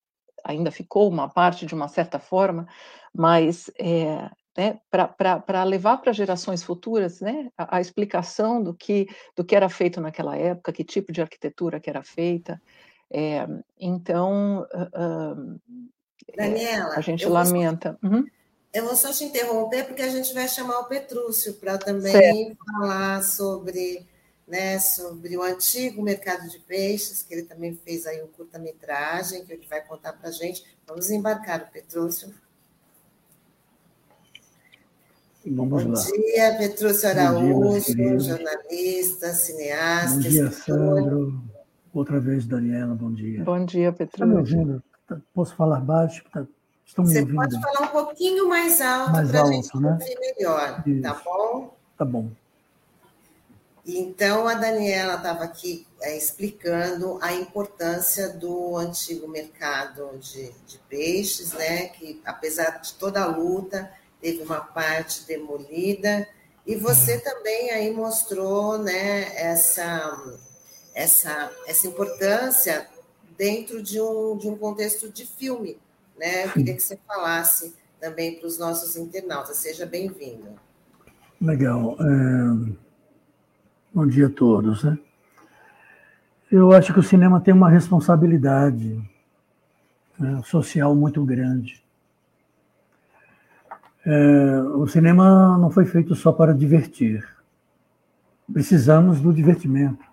[0.43, 2.67] ainda ficou uma parte de uma certa forma,
[3.13, 9.43] mas é, né, para levar para gerações futuras né, a, a, explicação do que, do
[9.43, 12.61] que era feito naquela época, que tipo de arquitetura que era feita.
[13.11, 13.47] É,
[13.79, 15.59] então, uh,
[16.35, 17.97] Daniela, a gente lamenta.
[18.03, 18.25] Uhum.
[18.75, 22.57] Eu vou só te interromper, porque a gente vai chamar o Petrúcio para também certo.
[22.65, 24.05] falar sobre
[24.45, 29.53] né, sobre o antigo mercado de peixes, que ele também fez aí um curta-metragem, que
[29.53, 30.65] ele vai contar para a gente.
[30.85, 32.33] Vamos embarcar o Petrúcio.
[35.45, 36.01] Vamos Bom lá.
[36.03, 40.15] dia, Petrúcio Araújo, dia, jornalista, cineasta.
[40.15, 40.99] Bom dia, escritor.
[40.99, 41.43] Sandro.
[41.93, 43.41] Outra vez, Daniela, bom dia.
[43.41, 44.15] Bom dia, Petrúcio.
[44.15, 44.83] Está me ouvindo?
[45.07, 46.25] Tá, posso falar baixo?
[46.29, 46.45] Tá,
[46.85, 47.35] estão me Você ouvindo?
[47.35, 49.91] pode falar um pouquinho mais alto para a gente né?
[49.91, 51.01] ouvir melhor, tá Isso.
[51.01, 51.75] tá bom?
[51.97, 52.29] Tá bom.
[53.87, 61.53] Então, a Daniela estava aqui é, explicando a importância do antigo mercado de, de, peixes,
[61.53, 61.89] né?
[61.89, 66.27] que, apesar de toda a luta, teve uma parte demolida.
[66.65, 67.19] E você uhum.
[67.21, 70.35] também aí mostrou né, essa,
[70.95, 72.89] essa, essa importância
[73.37, 75.77] dentro de um, de um contexto de filme.
[76.17, 76.47] Né?
[76.49, 79.57] Queria que você falasse também para os nossos internautas.
[79.57, 80.47] Seja bem-vindo.
[81.41, 81.97] Legal.
[81.99, 82.75] É...
[83.93, 84.83] Bom dia a todos.
[84.83, 84.97] Né?
[86.51, 89.01] Eu acho que o cinema tem uma responsabilidade
[90.19, 91.83] né, social muito grande.
[94.05, 97.27] É, o cinema não foi feito só para divertir.
[98.51, 100.03] Precisamos do divertimento,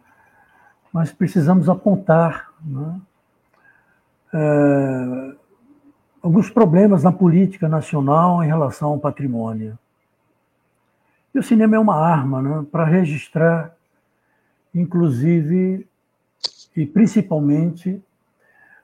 [0.91, 3.01] mas precisamos apontar né,
[4.33, 5.35] é,
[6.23, 9.77] alguns problemas na política nacional em relação ao patrimônio.
[11.35, 13.75] E o cinema é uma arma né, para registrar,
[14.75, 15.87] inclusive
[16.77, 18.03] e principalmente,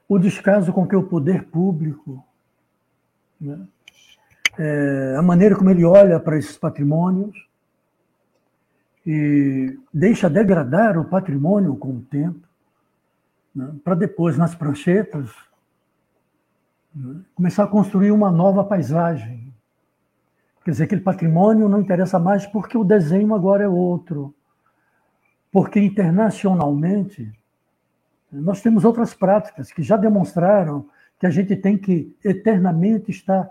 [0.08, 2.24] o descaso com que o poder público,
[3.40, 3.66] né,
[4.58, 7.46] é, a maneira como ele olha para esses patrimônios
[9.06, 12.46] e deixa degradar o patrimônio com o tempo,
[13.54, 15.30] né, para depois, nas pranchetas,
[17.34, 19.48] começar a construir uma nova paisagem
[20.68, 24.34] Quer dizer, aquele patrimônio não interessa mais porque o desenho agora é outro.
[25.50, 27.32] Porque internacionalmente
[28.30, 30.86] nós temos outras práticas que já demonstraram
[31.18, 33.50] que a gente tem que eternamente estar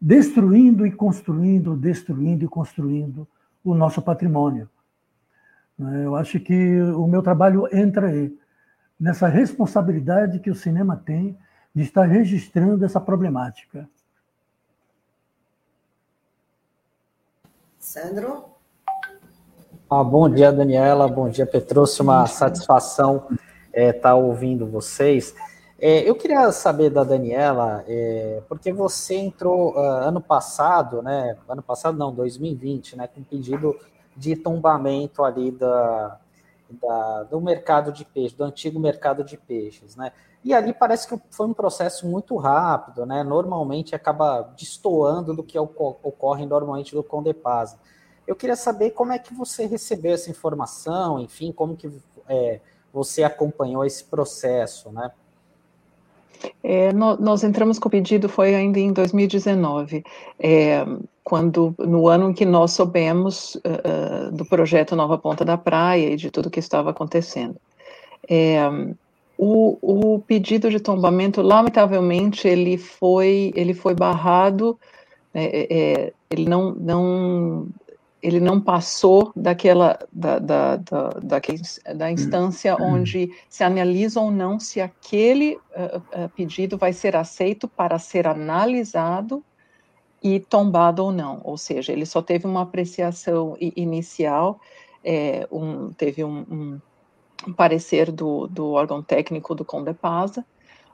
[0.00, 3.28] destruindo e construindo, destruindo e construindo
[3.62, 4.66] o nosso patrimônio.
[5.78, 8.34] Eu acho que o meu trabalho entra aí,
[8.98, 11.36] nessa responsabilidade que o cinema tem
[11.74, 13.88] de estar registrando essa problemática.
[17.78, 18.44] Sandro?
[19.88, 21.08] Ah, bom dia, Daniela.
[21.08, 22.04] Bom dia, Petrúcio.
[22.04, 23.40] Uma satisfação estar
[23.72, 25.34] é, tá ouvindo vocês.
[25.80, 31.36] É, eu queria saber da Daniela, é, porque você entrou uh, ano passado, né?
[31.48, 33.08] Ano passado não, 2020, né?
[33.08, 33.74] Com pedido
[34.14, 36.19] de tombamento ali da,
[36.72, 40.12] da, do mercado de peixe, do antigo mercado de peixes, né?
[40.42, 43.22] E ali parece que foi um processo muito rápido, né?
[43.22, 47.78] Normalmente acaba destoando do que ocorre normalmente no Condepasa.
[48.26, 51.90] Eu queria saber como é que você recebeu essa informação, enfim, como que
[52.28, 52.60] é,
[52.92, 55.10] você acompanhou esse processo, né?
[56.62, 60.04] É, no, nós entramos com o pedido foi ainda em 2019,
[60.38, 60.86] é,
[61.22, 66.16] quando no ano em que nós soubemos uh, do projeto Nova Ponta da Praia e
[66.16, 67.56] de tudo que estava acontecendo.
[68.28, 68.60] É,
[69.38, 74.78] o, o, pedido de tombamento, lamentavelmente, ele foi ele foi barrado,
[75.32, 77.66] é, ele não não
[78.22, 81.40] ele não passou daquela da, da, da, da,
[81.94, 82.94] da instância hum.
[82.94, 88.26] onde se analisa ou não se aquele uh, uh, pedido vai ser aceito para ser
[88.26, 89.42] analisado
[90.22, 91.40] e tombado ou não.
[91.42, 94.60] Ou seja, ele só teve uma apreciação inicial,
[95.02, 96.80] é, um, teve um,
[97.46, 100.44] um, parecer do, do órgão técnico do Condepasa,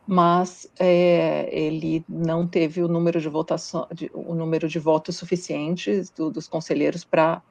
[0.06, 6.10] mas é, ele não teve o número de votação, de, o número de votos suficientes
[6.10, 7.42] do, dos conselheiros para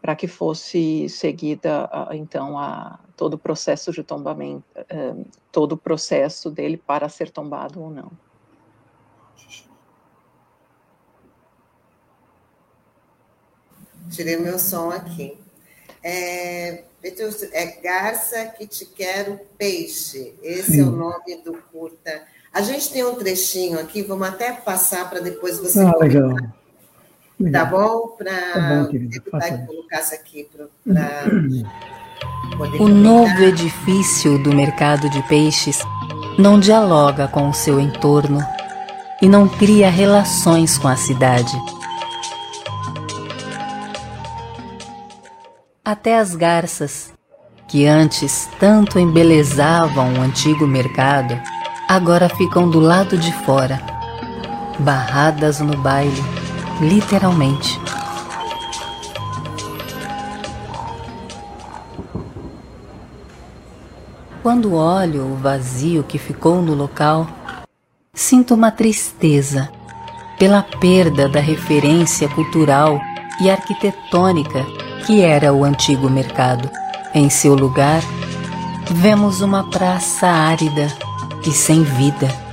[0.00, 5.14] para que fosse seguida então a todo o processo de tombamento, é,
[5.52, 8.10] todo o processo dele para ser tombado ou não.
[14.10, 15.38] Tirei meu som aqui.
[16.02, 16.84] É,
[17.52, 20.34] é Garça que te quero peixe.
[20.42, 20.80] Esse Sim.
[20.80, 22.22] é o nome do curta.
[22.52, 25.80] A gente tem um trechinho aqui, vamos até passar para depois você.
[25.80, 26.36] Ah, legal.
[27.52, 28.08] Tá bom?
[28.18, 30.68] Para tá que colocasse aqui para.
[32.78, 35.78] O novo edifício do mercado de peixes
[36.38, 38.40] não dialoga com o seu entorno
[39.22, 41.56] e não cria relações com a cidade.
[45.82, 47.10] Até as garças,
[47.66, 51.40] que antes tanto embelezavam o antigo mercado,
[51.88, 53.80] agora ficam do lado de fora,
[54.78, 56.22] barradas no baile,
[56.82, 57.80] literalmente.
[64.42, 67.26] Quando olho o vazio que ficou no local,
[68.12, 69.70] sinto uma tristeza
[70.38, 73.00] pela perda da referência cultural
[73.40, 76.70] e arquitetônica que era o antigo mercado.
[77.14, 78.02] Em seu lugar,
[78.90, 80.88] vemos uma praça árida
[81.46, 82.49] e sem vida.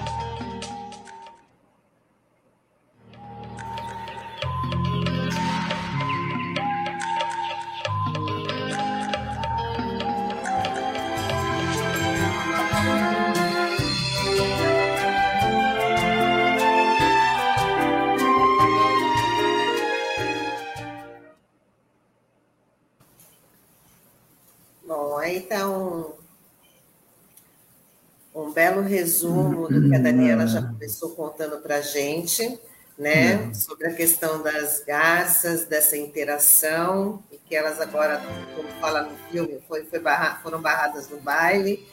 [29.08, 32.60] Resumo do que a Daniela já começou contando para a gente,
[32.98, 33.54] né, uhum.
[33.54, 38.22] sobre a questão das garças, dessa interação, e que elas agora,
[38.54, 41.88] como fala no filme, foi, foi barra, foram barradas no baile.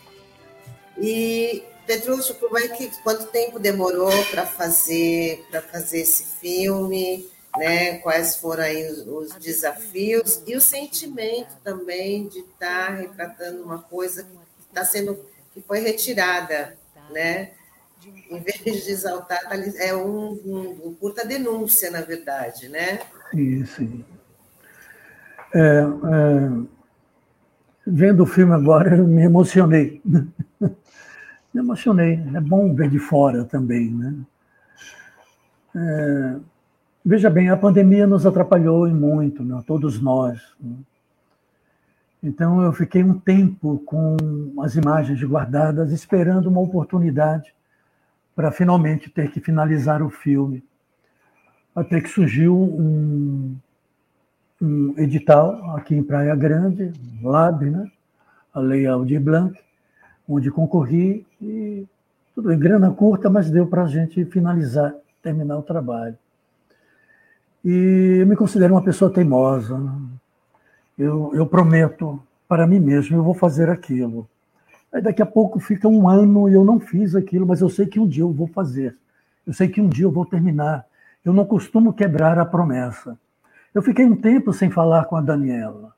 [0.99, 7.33] E, Petrúcio, como é que, quanto tempo demorou para fazer, fazer esse filme?
[7.57, 13.63] Né, quais foram aí os, os, desafios e o sentimento também de estar tá retratando
[13.63, 14.31] uma coisa que
[14.69, 16.77] está sendo que foi retirada
[17.11, 17.51] né?
[18.31, 23.01] Em vez de exaltar, tá é um, um, um curta denúncia, na verdade, né?
[23.33, 24.05] Sim.
[25.55, 26.67] É, é,
[27.87, 30.03] vendo o filme agora, eu me emocionei.
[30.61, 32.23] me emocionei.
[32.35, 34.15] É bom ver de fora também, né?
[35.77, 36.37] É,
[37.05, 39.63] veja bem, a pandemia nos atrapalhou em muito, né?
[39.67, 40.41] todos nós.
[40.61, 40.77] Né?
[42.25, 44.17] Então eu fiquei um tempo com
[44.63, 47.55] as imagens guardadas, esperando uma oportunidade
[48.35, 50.65] para finalmente ter que finalizar o filme.
[51.77, 53.55] Até que surgiu um,
[54.59, 57.91] um edital aqui em Praia Grande, LAB, né?
[58.55, 59.61] a Lei Aldir Blanc,
[60.27, 61.87] onde concorri e
[62.35, 66.17] tudo em grana curta, mas deu para a gente finalizar, terminar o trabalho.
[67.63, 69.93] E eu me considero uma pessoa teimosa, né?
[70.99, 74.29] Eu, eu prometo para mim mesmo, eu vou fazer aquilo.
[74.93, 77.87] Aí daqui a pouco fica um ano e eu não fiz aquilo, mas eu sei
[77.87, 78.97] que um dia eu vou fazer.
[79.47, 80.87] Eu sei que um dia eu vou terminar.
[81.25, 83.19] Eu não costumo quebrar a promessa.
[83.75, 85.93] Eu fiquei um tempo sem falar com a Daniela.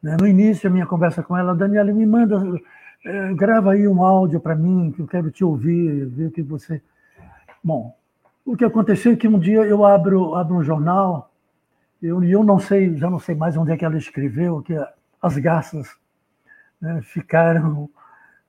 [0.00, 2.40] Né, no início, a minha conversa com ela, Daniela, me manda,
[3.04, 6.40] é, grava aí um áudio para mim, que eu quero te ouvir, ver o que
[6.40, 6.80] você.
[7.64, 7.96] Bom,
[8.46, 11.27] o que aconteceu é que um dia eu abro, abro um jornal
[12.02, 14.74] eu, eu não sei, já não sei mais onde é que ela escreveu, que
[15.20, 15.96] as garças
[16.80, 17.90] né, ficaram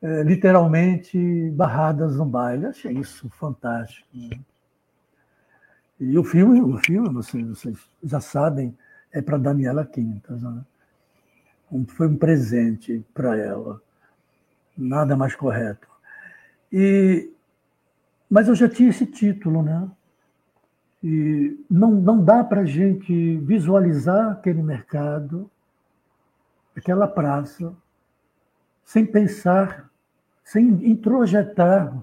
[0.02, 2.68] é, literalmente barradas no baile.
[2.68, 4.08] Achei isso fantástico.
[4.14, 4.40] Né?
[6.00, 8.78] E o filme, o filme, vocês, vocês já sabem,
[9.12, 10.42] é para Daniela Quintas.
[10.44, 10.62] Né?
[11.88, 13.82] Foi um presente para ela.
[14.78, 15.88] Nada mais correto.
[16.72, 17.32] E
[18.30, 19.90] mas eu já tinha esse título, né?
[21.04, 25.50] E não, não dá para a gente visualizar aquele mercado,
[26.76, 27.74] aquela praça,
[28.84, 29.90] sem pensar,
[30.44, 31.96] sem introjetar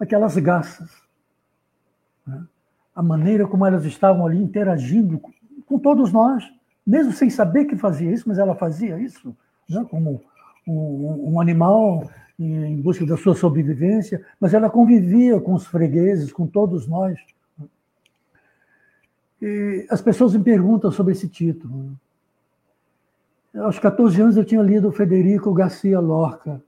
[0.00, 0.90] aquelas garças.
[2.26, 2.44] Né?
[2.94, 5.32] A maneira como elas estavam ali interagindo com,
[5.66, 6.44] com todos nós,
[6.86, 9.36] mesmo sem saber que fazia isso, mas ela fazia isso,
[9.68, 9.86] né?
[9.88, 10.22] como
[10.66, 16.46] um, um animal em busca da sua sobrevivência, mas ela convivia com os fregueses, com
[16.46, 17.18] todos nós.
[19.46, 21.94] E as pessoas me perguntam sobre esse título.
[23.54, 26.62] Aos 14 anos eu tinha lido Federico Garcia Lorca.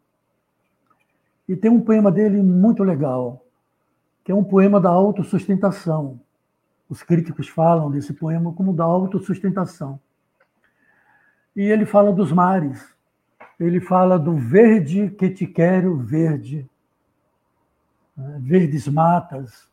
[1.48, 3.42] E tem um poema dele muito legal,
[4.22, 6.20] que é um poema da autossustentação.
[6.86, 9.98] Os críticos falam desse poema como da autossustentação.
[11.56, 12.94] E ele fala dos mares,
[13.58, 16.68] ele fala do verde que te quero verde,
[18.14, 18.38] né?
[18.38, 19.66] verdes matas.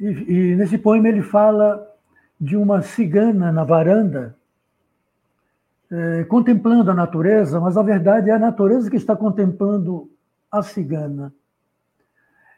[0.00, 1.88] É, e, e nesse poema ele fala
[2.40, 4.36] de uma cigana na varanda,
[5.90, 10.10] é, contemplando a natureza, mas a verdade é a natureza que está contemplando
[10.50, 11.32] a cigana.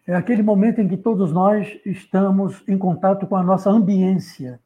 [0.06, 4.60] É aquele momento em que todos nós estamos em contato com a nossa ambiência.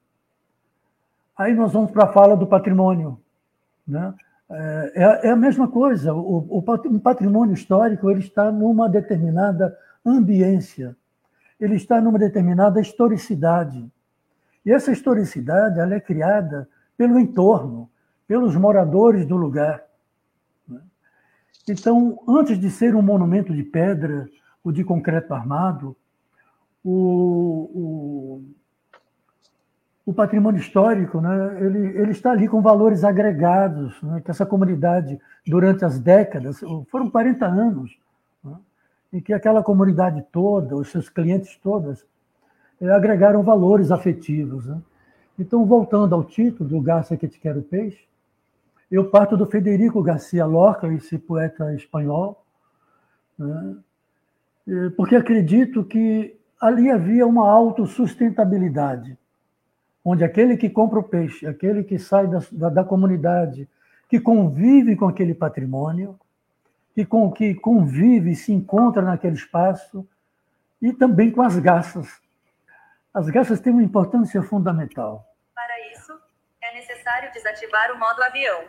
[1.37, 3.21] Aí nós vamos para a fala do patrimônio.
[3.87, 4.13] Né?
[4.51, 6.13] É, é a mesma coisa.
[6.13, 10.97] O, o, um patrimônio histórico ele está numa determinada ambiência,
[11.61, 13.91] ele está numa determinada historicidade.
[14.65, 17.91] E essa historicidade ela é criada pelo entorno,
[18.27, 19.85] pelos moradores do lugar.
[21.69, 24.29] Então, antes de ser um monumento de pedra
[24.65, 25.97] ou de concreto armado,
[26.83, 28.45] o, o
[30.09, 35.21] o patrimônio histórico, né, ele, ele está ali com valores agregados, né, que essa comunidade,
[35.47, 37.95] durante as décadas, foram 40 anos,
[39.13, 42.05] em que aquela comunidade toda, os seus clientes todas,
[42.81, 44.67] eh, agregaram valores afetivos.
[44.67, 44.81] Né.
[45.39, 48.07] Então, voltando ao título do Garcia que te quero peixe,
[48.91, 52.43] eu parto do Federico Garcia Lorca, esse poeta espanhol,
[53.39, 53.77] né,
[54.97, 59.17] porque acredito que ali havia uma autossustentabilidade
[60.05, 63.69] onde aquele que compra o peixe, aquele que sai da, da, da comunidade,
[64.09, 66.19] que convive com aquele patrimônio,
[66.99, 70.05] que, com, que convive, se encontra naquele espaço,
[70.83, 72.09] e também com as garças.
[73.15, 75.25] As garças têm uma importância fundamental.
[75.55, 76.13] Para isso,
[76.61, 78.65] é necessário desativar o modo avião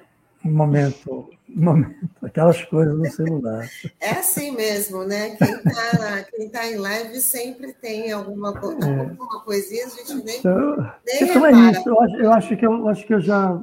[0.46, 3.68] um momento, um momento, aquelas coisas no celular.
[4.00, 5.36] É assim mesmo, né?
[5.36, 9.00] Quem está quem tá em live sempre tem alguma, é.
[9.00, 11.90] alguma coisinha, a gente nem, então, nem então é isso.
[11.90, 13.62] Eu acho, eu acho, que eu acho que eu já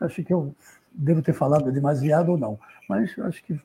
[0.00, 0.54] acho que eu
[0.96, 3.60] devo ter falado demasiado ou não, mas acho que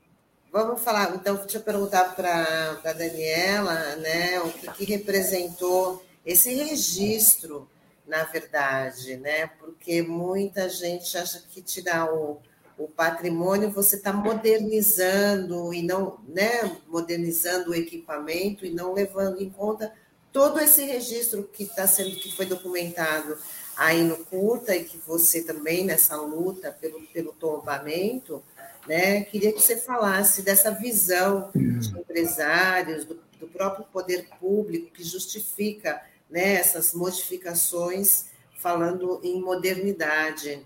[0.51, 6.53] Vamos falar, então, deixa eu perguntar para a Daniela, né, o que, que representou esse
[6.53, 7.69] registro
[8.11, 9.47] na verdade, né?
[9.57, 12.41] Porque muita gente acha que tirar o,
[12.77, 16.77] o patrimônio você está modernizando e não, né?
[16.87, 19.93] Modernizando o equipamento e não levando em conta
[20.31, 23.37] todo esse registro que está sendo que foi documentado
[23.81, 28.43] aí no curta e que você também nessa luta pelo, pelo tombamento,
[28.87, 29.23] né?
[29.23, 35.99] Queria que você falasse dessa visão de empresários, do, do próprio poder público que justifica
[36.29, 38.27] né, essas modificações
[38.59, 40.63] falando em modernidade.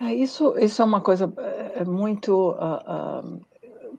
[0.00, 3.40] É, isso, isso é uma coisa é, é muito uh, uh,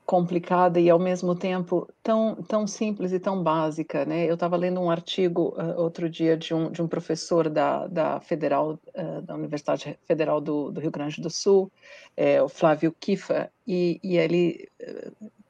[0.06, 4.26] complicada e ao mesmo tempo tão, tão simples e tão básica, né?
[4.30, 8.20] Eu estava lendo um artigo uh, outro dia de um, de um professor da, da
[8.20, 8.78] Federal,
[9.24, 11.72] da Universidade Federal do, do, Rio Grande do Sul,
[12.18, 14.70] é, o Flávio Kifa, e, e ele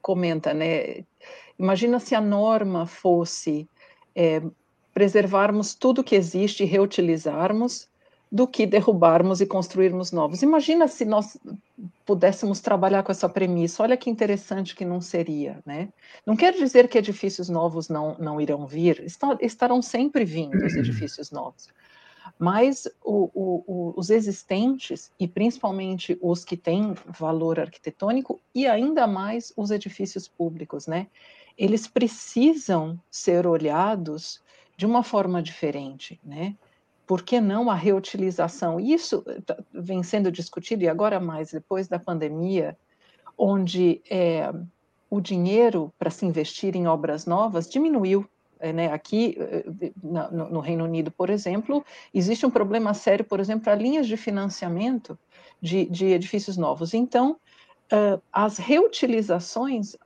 [0.00, 1.04] comenta, né?
[1.58, 3.68] Imagina se a norma fosse
[4.14, 4.42] é,
[4.92, 7.88] preservarmos tudo que existe e reutilizarmos
[8.34, 10.42] do que derrubarmos e construirmos novos.
[10.42, 11.38] Imagina se nós
[12.04, 13.84] pudéssemos trabalhar com essa premissa.
[13.84, 15.88] Olha que interessante que não seria, né?
[16.26, 19.04] Não quer dizer que edifícios novos não, não irão vir,
[19.40, 21.68] estarão sempre vindo os edifícios novos.
[22.36, 29.52] Mas o, o, os existentes, e principalmente os que têm valor arquitetônico, e ainda mais
[29.56, 31.06] os edifícios públicos, né?
[31.56, 34.42] eles precisam ser olhados
[34.76, 36.56] de uma forma diferente, né?
[37.06, 38.80] Por que não a reutilização?
[38.80, 42.76] Isso tá, vem sendo discutido, e agora mais depois da pandemia,
[43.36, 44.52] onde é,
[45.10, 48.26] o dinheiro para se investir em obras novas diminuiu.
[48.60, 48.92] É, né?
[48.92, 51.84] Aqui eh, no, no Reino Unido, por exemplo,
[52.14, 55.18] existe um problema sério, por exemplo, para linhas de financiamento
[55.60, 56.94] de, de edifícios novos.
[56.94, 57.36] Então,
[58.32, 59.96] as reutilizações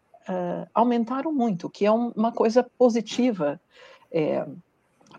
[0.74, 3.60] aumentaram muito, o que é um, uma coisa positiva,
[4.10, 4.46] é,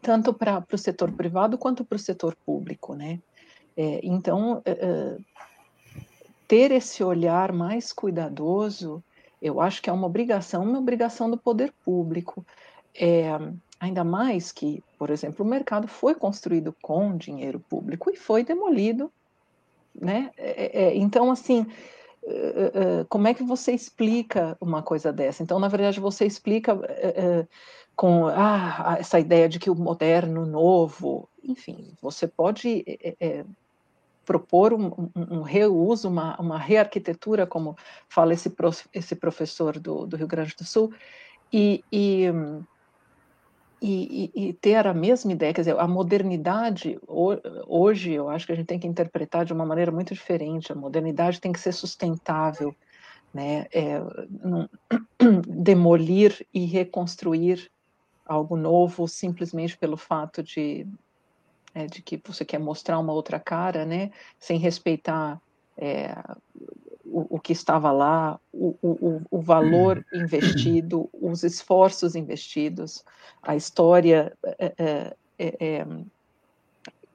[0.02, 3.20] tanto para o setor privado quanto para o setor público, né?
[3.76, 5.24] É, então, uh,
[6.48, 9.04] ter esse olhar mais cuidadoso,
[9.42, 12.46] eu acho que é uma obrigação, uma obrigação do poder público.
[12.94, 13.30] É,
[13.80, 19.12] ainda mais que, por exemplo, o mercado foi construído com dinheiro público e foi demolido,
[19.96, 20.32] né?
[20.36, 21.66] É, é, então, assim,
[23.08, 25.42] como é que você explica uma coisa dessa?
[25.42, 26.78] Então, na verdade, você explica
[28.00, 32.86] com ah, essa ideia de que o moderno, novo, enfim, você pode
[34.24, 37.76] propor um, um, um, reuso, uma, uma rearquitetura, como
[38.08, 40.94] fala esse, prof, esse professor do, do Rio Grande do Sul,
[41.52, 42.28] e, e,
[43.82, 48.56] e, e, ter a mesma ideia, quer dizer, a modernidade, hoje eu acho que a
[48.56, 52.74] gente tem que interpretar de uma maneira muito diferente, a modernidade tem que ser sustentável,
[53.34, 54.70] né, é, não,
[55.46, 57.70] demolir e reconstruir
[58.30, 60.88] algo novo simplesmente pelo fato de
[61.74, 65.40] é, de que você quer mostrar uma outra cara, né, sem respeitar
[65.78, 66.16] é,
[67.06, 73.04] o, o, que estava lá, o, o, o, valor investido, os esforços investidos,
[73.42, 75.88] a história é, é, é, é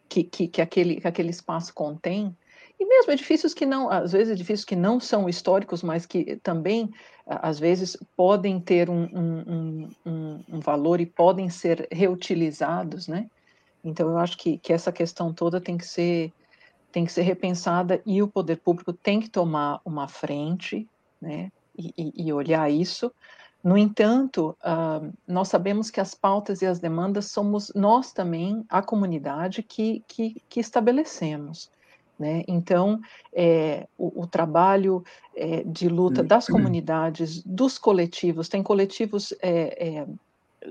[0.08, 2.36] que, que, que, aquele, que aquele espaço contém,
[2.78, 6.92] e mesmo edifícios que não, às vezes edifícios que não são históricos, mas que também,
[7.26, 13.28] às vezes, podem ter um, um, um, um valor e podem ser reutilizados, né?
[13.82, 16.32] Então, eu acho que, que essa questão toda tem que ser
[16.90, 20.88] tem que ser repensada e o poder público tem que tomar uma frente,
[21.20, 23.12] né, e, e olhar isso.
[23.64, 28.80] No entanto, uh, nós sabemos que as pautas e as demandas somos nós também, a
[28.80, 31.68] comunidade, que, que, que estabelecemos.
[32.18, 32.44] Né?
[32.46, 33.00] Então,
[33.32, 35.04] é, o, o, trabalho
[35.34, 40.06] é, de luta das comunidades, dos coletivos, tem coletivos é,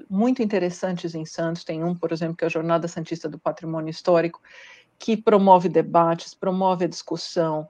[0.09, 1.63] muito interessantes em Santos.
[1.63, 4.41] Tem um, por exemplo, que é a Jornada Santista do Patrimônio Histórico,
[4.97, 7.67] que promove debates, promove a discussão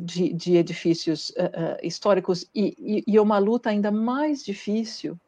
[0.00, 5.18] de, de, edifícios uh, uh, históricos e, e, e, é uma luta ainda mais difícil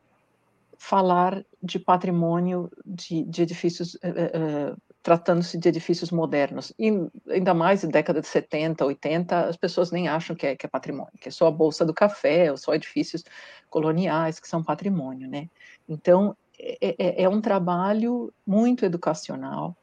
[0.78, 6.72] falar de patrimônio de, de edifícios, uh, tratando-se de edifícios modernos.
[6.78, 6.90] E
[7.28, 10.68] ainda mais em década de 70, 80, as pessoas nem acham que é, que é
[10.68, 13.24] patrimônio, que é só a Bolsa do Café, ou só edifícios
[13.70, 15.48] coloniais que são patrimônio, né?
[15.88, 19.76] Então, é, é, é um trabalho muito educacional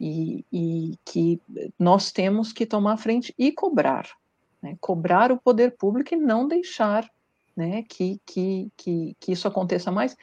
[0.00, 1.40] e, e, que
[1.78, 4.08] nós temos que tomar frente e cobrar,
[4.62, 4.76] né?
[4.80, 7.08] cobrar o poder público e não deixar
[7.56, 10.16] né, que, que, que, que isso aconteça mais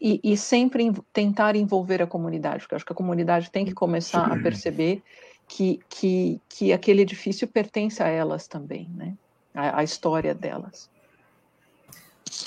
[0.00, 4.30] e, e, sempre tentar envolver a comunidade, porque acho que a comunidade tem que começar
[4.30, 5.02] a perceber
[5.48, 9.14] que, que, que aquele edifício pertence a elas também, né?
[9.56, 10.88] a, a história delas.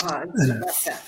[0.03, 1.03] Ó, deixa passar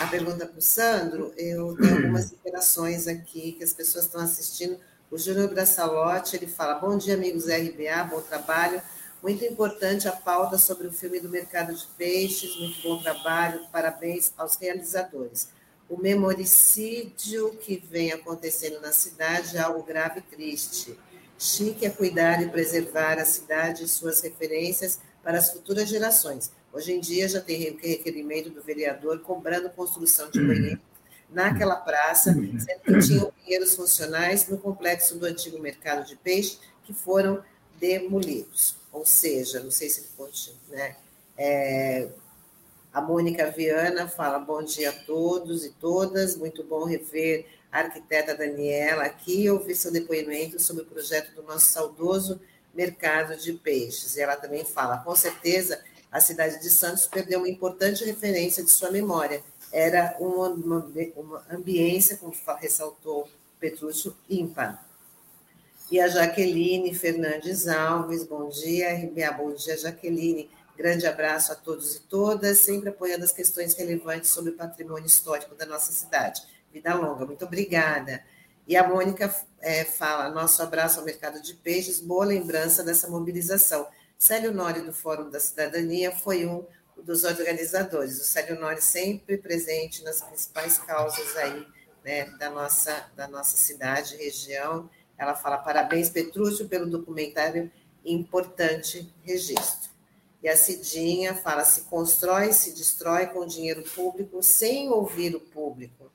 [0.00, 1.32] a pergunta para o Sandro.
[1.36, 4.78] Eu tenho algumas interações aqui que as pessoas estão assistindo.
[5.10, 8.82] O Júnior Braçalotti, ele fala, bom dia, amigos RBA, bom trabalho.
[9.22, 14.32] Muito importante a pauta sobre o filme do mercado de peixes, muito bom trabalho, parabéns
[14.36, 15.48] aos realizadores.
[15.88, 20.98] O memoricídio que vem acontecendo na cidade é algo grave e triste.
[21.38, 26.50] Chique é cuidar e preservar a cidade e suas referências para as futuras gerações.
[26.72, 30.80] Hoje em dia já tem requerimento do vereador cobrando construção de banheiro
[31.30, 36.94] naquela praça, sendo que tinham banheiros funcionais no complexo do antigo mercado de peixe que
[36.94, 37.42] foram
[37.78, 38.76] demolidos.
[38.92, 40.96] Ou seja, não sei se ele continua, né?
[41.36, 42.08] É,
[42.94, 48.36] a Mônica Viana fala bom dia a todos e todas, muito bom rever a arquiteta
[48.36, 52.40] Daniela aqui e ouvir seu depoimento sobre o projeto do nosso saudoso
[52.72, 54.16] mercado de peixes.
[54.16, 58.70] E ela também fala, com certeza a cidade de Santos perdeu uma importante referência de
[58.70, 59.42] sua memória.
[59.72, 60.86] Era uma, uma,
[61.16, 63.28] uma ambiência, como ressaltou
[63.58, 64.86] Petrúcio, ímpar.
[65.90, 70.48] E a Jaqueline Fernandes Alves, bom dia, RBA, bom dia, Jaqueline.
[70.76, 75.54] Grande abraço a todos e todas, sempre apoiando as questões relevantes sobre o patrimônio histórico
[75.54, 76.42] da nossa cidade.
[76.72, 78.24] Vida longa, muito obrigada.
[78.66, 83.86] E a Mônica é, fala: nosso abraço ao mercado de peixes, boa lembrança dessa mobilização.
[84.18, 86.66] Célio Nori, do Fórum da Cidadania, foi um
[86.96, 88.20] dos organizadores.
[88.20, 91.66] O Célio Nori sempre presente nas principais causas aí,
[92.04, 94.90] né, da, nossa, da nossa cidade, região.
[95.16, 97.70] Ela fala parabéns, Petrúcio, pelo documentário
[98.04, 99.93] importante registro.
[100.44, 106.12] E a Cidinha fala: se constrói, se destrói com dinheiro público sem ouvir o público.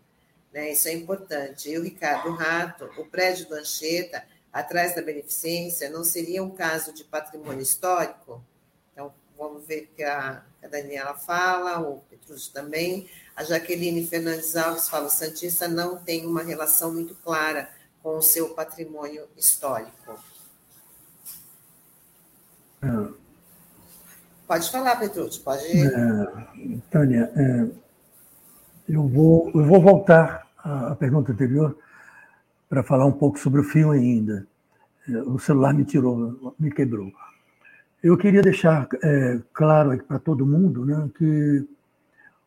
[0.53, 0.71] Né?
[0.71, 1.67] Isso é importante.
[1.67, 4.23] E o Ricardo Rato, o prédio do Anchieta,
[4.53, 8.43] atrás da beneficência, não seria um caso de patrimônio histórico?
[8.93, 13.09] Então, vamos ver que a, a Daniela fala, o Petrus também.
[13.35, 17.67] A Jaqueline Fernandes Alves fala: o Santista não tem uma relação muito clara
[18.03, 20.23] com o seu patrimônio histórico.
[22.83, 23.28] É.
[24.49, 25.61] Pode falar, Petrus, pode.
[25.63, 27.67] É, Tânia, é,
[28.89, 31.77] eu, vou, eu vou voltar à pergunta anterior
[32.67, 34.47] para falar um pouco sobre o filme ainda.
[35.07, 37.11] É, o celular me tirou, me quebrou.
[38.01, 41.67] Eu queria deixar é, claro para todo mundo né, que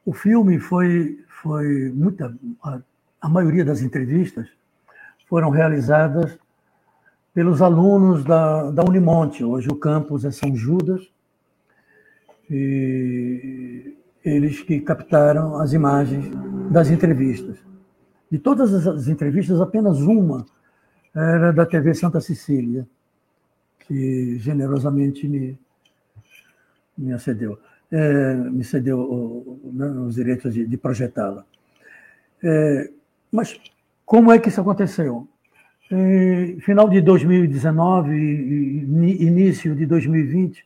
[0.05, 2.36] o filme foi, foi muita.
[2.64, 2.80] A,
[3.20, 4.48] a maioria das entrevistas
[5.28, 6.36] foram realizadas
[7.32, 9.44] pelos alunos da, da Unimonte.
[9.44, 11.12] Hoje o campus é São Judas.
[12.55, 16.30] E eles que captaram as imagens
[16.70, 17.57] das entrevistas.
[18.30, 20.44] De todas as entrevistas, apenas uma
[21.14, 22.86] era da TV Santa Cecília,
[23.80, 25.59] que generosamente me,
[26.96, 27.59] me acedeu,
[27.90, 31.44] é, me cedeu né, os direitos de, de projetá-la.
[32.42, 32.90] É,
[33.30, 33.59] mas
[34.05, 35.26] como é que isso aconteceu?
[35.90, 40.64] Em final de 2019 e início de 2020,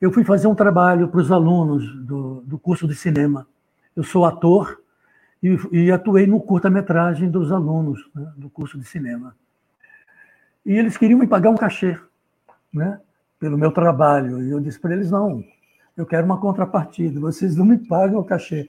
[0.00, 3.46] eu fui fazer um trabalho para os alunos do, do curso de cinema.
[3.94, 4.80] Eu sou ator
[5.42, 9.34] e, e atuei no curta-metragem dos alunos né, do curso de cinema.
[10.64, 11.98] E eles queriam me pagar um cachê
[12.72, 12.98] né,
[13.38, 14.42] pelo meu trabalho.
[14.42, 15.44] E eu disse para eles: não,
[15.96, 18.68] eu quero uma contrapartida, vocês não me pagam o cachê.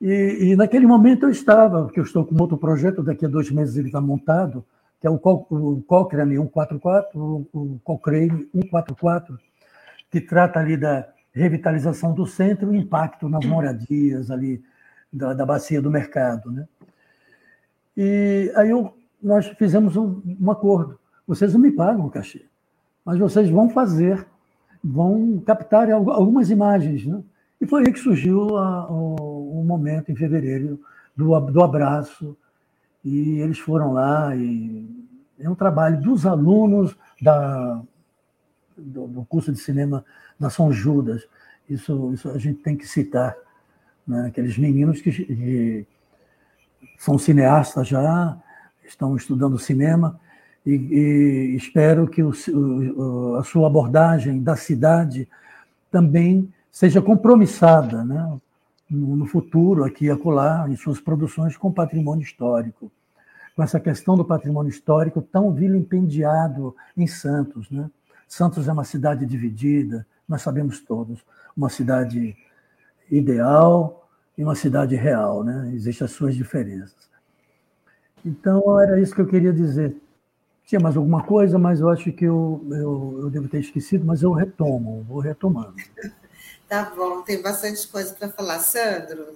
[0.00, 3.50] E, e, naquele momento eu estava, porque eu estou com outro projeto, daqui a dois
[3.52, 4.64] meses ele está montado,
[5.00, 9.38] que é o, o Cochrane 144, o, o Cochrane 144,
[10.12, 14.62] que trata ali da revitalização do centro e impacto nas moradias ali
[15.10, 16.52] da, da bacia do mercado.
[16.52, 16.68] Né?
[17.96, 21.00] E aí eu, nós fizemos um, um acordo.
[21.26, 22.44] Vocês não me pagam o cachê,
[23.02, 24.26] mas vocês vão fazer,
[24.84, 27.06] vão captar algumas imagens.
[27.06, 27.22] Né?
[27.58, 30.78] E foi aí que surgiu a, o, o, momento, em fevereiro,
[31.16, 32.36] do, do abraço.
[33.02, 34.86] E eles foram lá e
[35.38, 37.82] é um trabalho dos alunos da,
[38.82, 40.04] do, do, curso de cinema
[40.38, 41.26] da São Judas.
[41.68, 43.34] Isso, isso a gente tem que citar
[44.06, 44.26] né?
[44.26, 45.86] aqueles meninos que,
[46.98, 48.36] são cineastas já,
[48.84, 50.20] estão estudando cinema,
[50.64, 55.28] e, e espero que o, o, a sua abordagem da cidade
[55.90, 58.38] também seja compromissada né?
[58.88, 62.90] no, no futuro, aqui e acolá, em suas produções com patrimônio histórico.
[63.56, 67.70] Com essa questão do patrimônio histórico tão vilipendiado em Santos.
[67.70, 67.90] Né?
[68.32, 71.22] Santos é uma cidade dividida, nós sabemos todos,
[71.54, 72.34] uma cidade
[73.10, 74.08] ideal
[74.38, 75.70] e uma cidade real, né?
[75.74, 77.10] Existem as suas diferenças.
[78.24, 79.94] Então, era isso que eu queria dizer.
[80.64, 84.22] Tinha mais alguma coisa, mas eu acho que eu, eu, eu devo ter esquecido, mas
[84.22, 85.74] eu retomo, vou retomando.
[86.66, 88.60] Tá bom, tem bastante coisa para falar.
[88.60, 89.26] Sandro?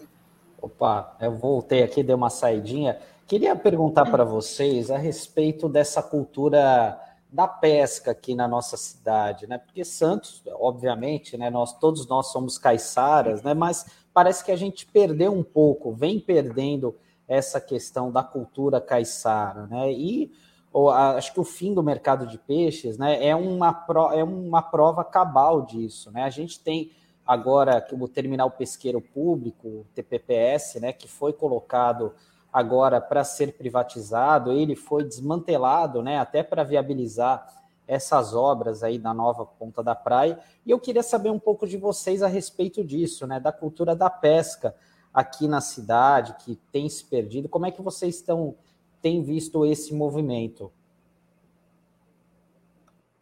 [0.59, 2.99] Opa, eu voltei aqui, dei uma saidinha.
[3.27, 6.99] Queria perguntar para vocês a respeito dessa cultura
[7.31, 9.59] da pesca aqui na nossa cidade, né?
[9.59, 11.51] Porque Santos, obviamente, né?
[11.51, 13.53] Nós todos nós somos caiçaras, né?
[13.53, 16.95] Mas parece que a gente perdeu um pouco, vem perdendo
[17.29, 19.93] essa questão da cultura caiçara, né?
[19.93, 20.33] E
[20.73, 23.27] ou, acho que o fim do mercado de peixes, né?
[23.27, 26.23] É uma pro, é uma prova cabal disso, né?
[26.23, 26.93] A gente tem
[27.27, 30.93] agora o terminal pesqueiro público, TPPS, né?
[30.93, 32.13] Que foi colocado
[32.57, 37.47] agora para ser privatizado, ele foi desmantelado, né, até para viabilizar
[37.87, 40.39] essas obras aí na nova ponta da praia.
[40.65, 44.09] E eu queria saber um pouco de vocês a respeito disso, né, da cultura da
[44.09, 44.75] pesca
[45.13, 47.47] aqui na cidade, que tem se perdido.
[47.47, 48.55] Como é que vocês estão
[49.03, 50.73] têm visto esse movimento?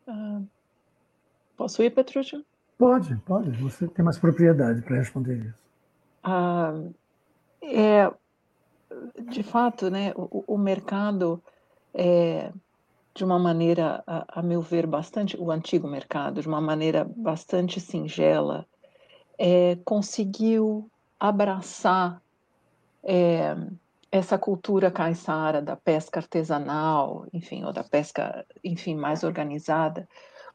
[0.06, 0.46] Uh,
[1.56, 2.40] posso ir, Petrúcia?
[2.78, 3.50] Pode, pode.
[3.60, 5.58] Você tem mais propriedade para responder isso.
[6.24, 6.94] Uh,
[7.60, 8.12] é,
[9.30, 11.42] de fato, né, o, o mercado,
[11.92, 12.52] é,
[13.14, 17.80] de uma maneira, a, a, meu ver, bastante, o antigo mercado, de uma maneira bastante
[17.80, 18.66] singela,
[19.38, 22.20] é, conseguiu abraçar
[23.02, 23.56] é,
[24.10, 30.08] essa cultura caiçara da pesca artesanal, enfim, ou da pesca, enfim, mais organizada,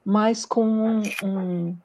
[0.06, 1.78] mas com um, um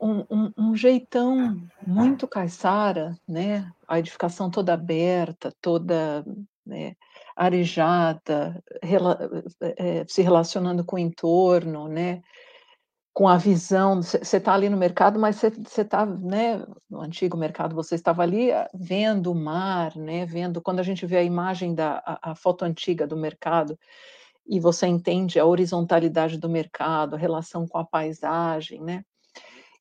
[0.00, 1.56] um, um, um, jeitão
[1.86, 3.70] muito caiçara, né?
[3.86, 6.24] A edificação toda aberta, toda
[6.64, 6.94] né,
[7.36, 9.18] arejada, rela,
[9.60, 12.22] é, se relacionando com o entorno, né?
[13.14, 16.64] Com a visão, você está ali no mercado, mas você está, né?
[16.88, 20.24] No antigo mercado, você estava ali ah, vendo o mar, né?
[20.26, 23.78] Vendo quando a gente vê a imagem da a, a foto antiga do mercado
[24.46, 29.04] e você entende a horizontalidade do mercado, a relação com a paisagem, né?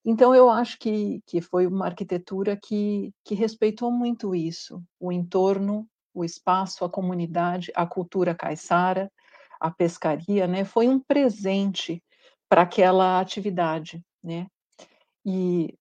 [0.04, 5.88] Então, eu acho que, que foi uma arquitetura que, que respeitou muito isso, o entorno,
[6.14, 9.12] o espaço, a comunidade, a cultura caiçara,
[9.60, 10.66] a pescaria, né?
[10.66, 12.04] Foi um presente
[12.50, 14.48] para aquela atividade, né?
[15.24, 15.74] E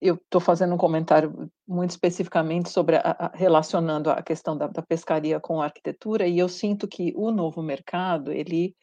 [0.00, 4.82] eu estou fazendo um comentário muito especificamente sobre a, a, relacionando a questão da, da,
[4.82, 8.76] pescaria com a arquitetura e eu sinto que o novo mercado ele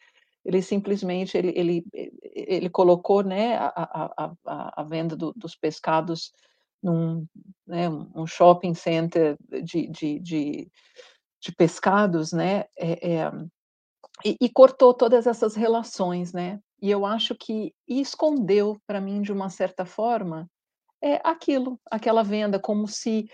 [0.44, 1.86] ele simplesmente ele, ele,
[2.24, 6.32] ele colocou né a, a, a, venda do, dos pescados
[6.82, 7.26] num
[7.66, 10.72] né, um shopping center de, de, de,
[11.40, 13.32] de pescados né é, é,
[14.26, 16.60] e, e cortou todas essas relações né.
[16.82, 20.50] E eu acho que escondeu para mim de uma certa forma
[21.04, 23.28] é aquilo, aquela venda, como se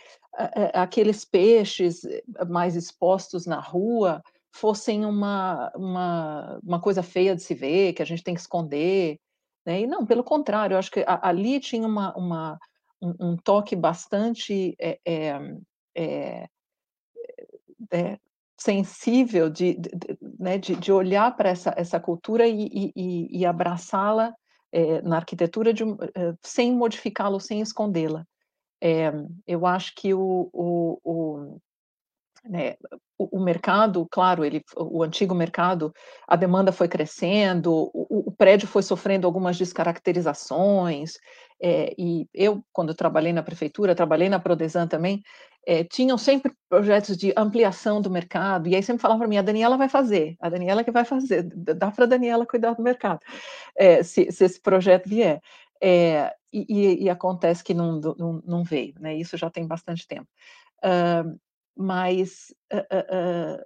[0.73, 4.21] aqueles peixes eh, mais expostos na rua
[4.57, 9.19] fossem uma, uma, uma coisa feia de se ver, que a gente tem que esconder.
[9.65, 9.81] Né?
[9.81, 12.59] E não, pelo contrário, eu acho que ali tinha uma, uma
[13.01, 16.47] um, um, toque bastante é, é,
[17.91, 18.19] é,
[18.57, 19.89] sensível de, de,
[20.39, 24.33] né, de, de olhar para essa, essa cultura e, e, e abraçá-la
[24.71, 28.25] é, na arquitetura de, é, sem modificá-lo, sem escondê-la.
[28.81, 29.11] É,
[29.45, 31.59] eu acho que o, o, o,
[32.49, 32.75] né,
[33.17, 35.93] o, o, mercado, claro, ele, o antigo mercado,
[36.27, 41.13] a demanda foi crescendo, o, o prédio foi sofrendo algumas descaracterizações,
[41.61, 45.21] é, e eu, quando trabalhei na prefeitura, trabalhei na Prodesan também,
[45.65, 49.41] é, tinham sempre projetos de ampliação do mercado, e aí sempre falavam para mim, a
[49.41, 53.19] Daniela vai fazer, a Daniela que vai fazer, dá para a Daniela cuidar do mercado,
[53.75, 55.41] é, se, se, esse projeto vier.
[55.81, 59.15] É, e, e, acontece que não, não, não, veio, né?
[59.15, 60.27] isso já tem bastante tempo.
[60.83, 61.37] Uh,
[61.77, 63.63] mas uh, uh,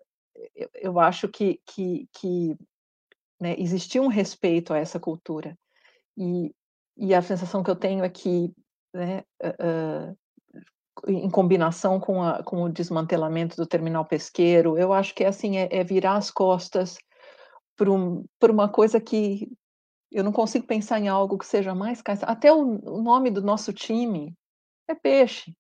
[0.76, 2.58] eu, acho que, que, que
[3.40, 5.58] né, existia um respeito a essa cultura,
[6.18, 6.54] e,
[6.98, 8.54] e a sensação que eu tenho é que
[8.94, 10.18] né, uh,
[11.08, 15.58] em combinação com, a, com, o desmantelamento do terminal pesqueiro, eu acho que é assim,
[15.58, 16.98] é, é virar as costas
[17.78, 19.50] por, um, uma coisa que
[20.12, 23.72] eu não consigo pensar em algo que seja mais até o, o nome do nosso
[23.72, 24.36] time
[24.88, 25.56] é peixe,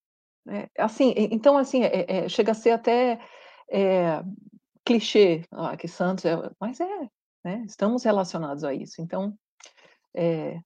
[0.45, 0.67] né?
[0.77, 3.19] assim, então assim é, é, chega a ser até
[3.71, 4.21] é,
[4.85, 7.09] clichê, ah, que Santos é, mas é,
[7.43, 7.63] né?
[7.65, 9.33] estamos relacionados a isso, então
[10.15, 10.59] é,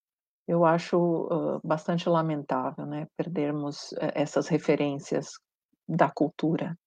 [0.47, 5.31] eu acho uh, bastante lamentável, né, perdermos uh, essas referências
[5.87, 6.77] da cultura.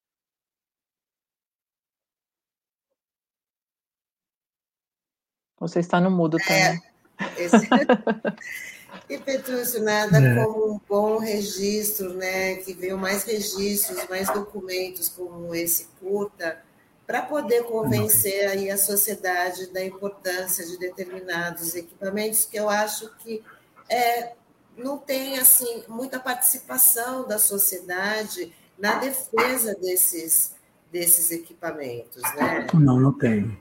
[5.61, 6.81] Você está no mudo, também.
[7.19, 7.69] É, esse...
[9.09, 10.45] e Petrúcio, nada é.
[10.45, 16.63] como um bom registro, né, que venham mais registros, mais documentos como esse curta,
[17.07, 23.43] para poder convencer aí a sociedade da importância de determinados equipamentos que eu acho que
[23.89, 24.35] é,
[24.77, 30.57] não tem assim muita participação da sociedade na defesa desses
[30.91, 32.67] desses equipamentos, né?
[32.73, 33.59] Não, não tem.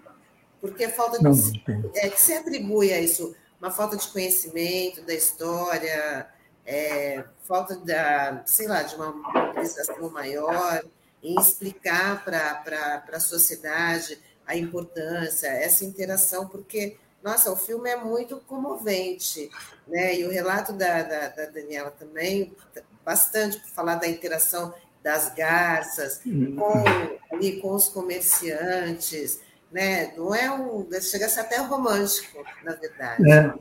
[0.62, 5.02] Porque falta não, de, não é que se atribui a isso uma falta de conhecimento
[5.02, 6.28] da história,
[6.66, 10.84] é, falta da, sei lá, de uma mobilização maior
[11.24, 18.38] em explicar para a sociedade a importância, essa interação, porque, nossa, o filme é muito
[18.42, 19.50] comovente,
[19.88, 20.16] né?
[20.16, 22.56] E o relato da, da, da Daniela também,
[23.04, 29.40] bastante, para falar da interação das garças com, ali, com os comerciantes,
[29.72, 30.14] né?
[30.16, 30.88] Não é um.
[31.02, 33.32] Chega a ser até romântico, na verdade.
[33.32, 33.54] É,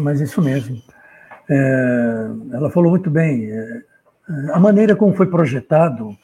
[0.00, 0.82] mas isso mesmo.
[1.48, 3.50] É, ela falou muito bem.
[3.50, 3.82] É,
[4.52, 6.16] a maneira como foi projetado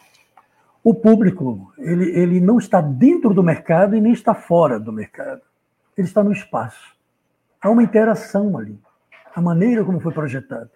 [0.83, 5.43] o público ele, ele não está dentro do mercado e nem está fora do mercado.
[5.97, 6.97] Ele está no espaço.
[7.61, 8.79] Há uma interação ali.
[9.35, 10.71] A maneira como foi projetado.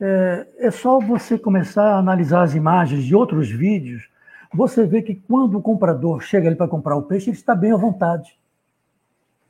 [0.00, 4.08] É, é só você começar a analisar as imagens de outros vídeos,
[4.52, 7.72] você vê que quando o comprador chega ali para comprar o peixe, ele está bem
[7.72, 8.38] à vontade.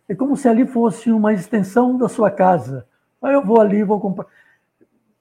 [0.08, 2.86] É como se ali fosse uma extensão da sua casa.
[3.22, 4.26] Eu vou ali, vou comprar.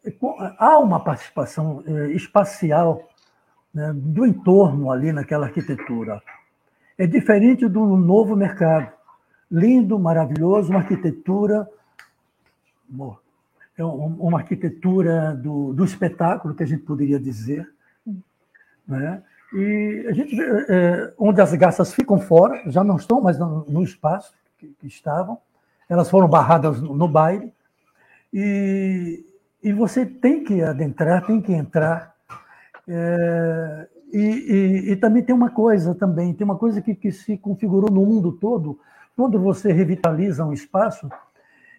[0.03, 0.13] É
[0.57, 3.07] há uma participação é, espacial
[3.73, 6.21] né, do entorno ali naquela arquitetura.
[6.97, 8.91] É diferente do novo mercado.
[9.49, 11.67] Lindo, maravilhoso, uma arquitetura.
[13.77, 17.67] É uma arquitetura do, do espetáculo, que a gente poderia dizer.
[18.87, 19.23] Né?
[19.53, 23.65] E a gente vê é, onde as garças ficam fora, já não estão mais no,
[23.65, 25.37] no espaço que, que, estavam,
[25.89, 27.53] elas foram barradas no, no baile,
[28.33, 29.25] e,
[29.61, 32.15] e você tem que adentrar, tem que entrar.
[32.87, 37.37] É, e, e, e, também tem uma coisa também, tem uma coisa que, que se
[37.37, 38.79] configurou no mundo todo,
[39.15, 41.09] quando você revitaliza um espaço,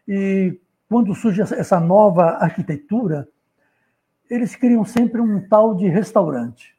[0.06, 3.26] e quando surge essa nova arquitetura,
[4.28, 6.74] eles criam sempre um tal de restaurante.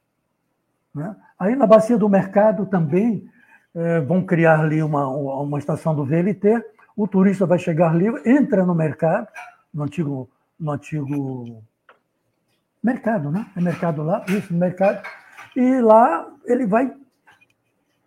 [0.94, 1.16] Né?
[1.40, 3.28] Aí na Bacia do Mercado também
[3.74, 6.64] é, vão criar ali uma, uma estação do VLT,
[6.96, 9.28] o turista vai chegar ali, entra no mercado,
[9.74, 10.30] no antigo,
[10.60, 11.64] no antigo
[12.84, 13.48] mercado, né?
[13.58, 15.02] É mercado lá, isso, mercado,
[15.56, 16.94] e lá ele vai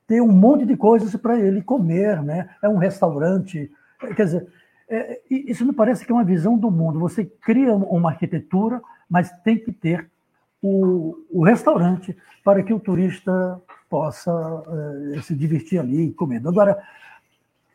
[0.07, 2.49] ter um monte de coisas para ele comer, né?
[2.63, 3.71] É um restaurante,
[4.15, 4.47] quer dizer,
[4.89, 7.01] é, isso me parece que é uma visão do mundo.
[7.01, 8.81] Você cria uma arquitetura,
[9.11, 10.09] mas tem que ter
[10.67, 14.33] o, o restaurante para que o turista possa
[15.15, 16.49] é, se divertir ali comendo.
[16.49, 16.83] Agora,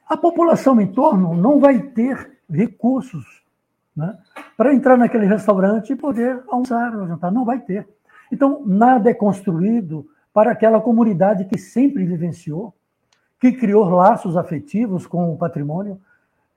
[0.07, 3.41] a população em torno não vai ter recursos
[3.95, 4.17] né,
[4.57, 7.31] para entrar naquele restaurante e poder almoçar ou jantar.
[7.31, 7.87] Não vai ter.
[8.31, 12.73] Então, nada é construído para aquela comunidade que sempre vivenciou,
[13.39, 15.99] que criou laços afetivos com o patrimônio.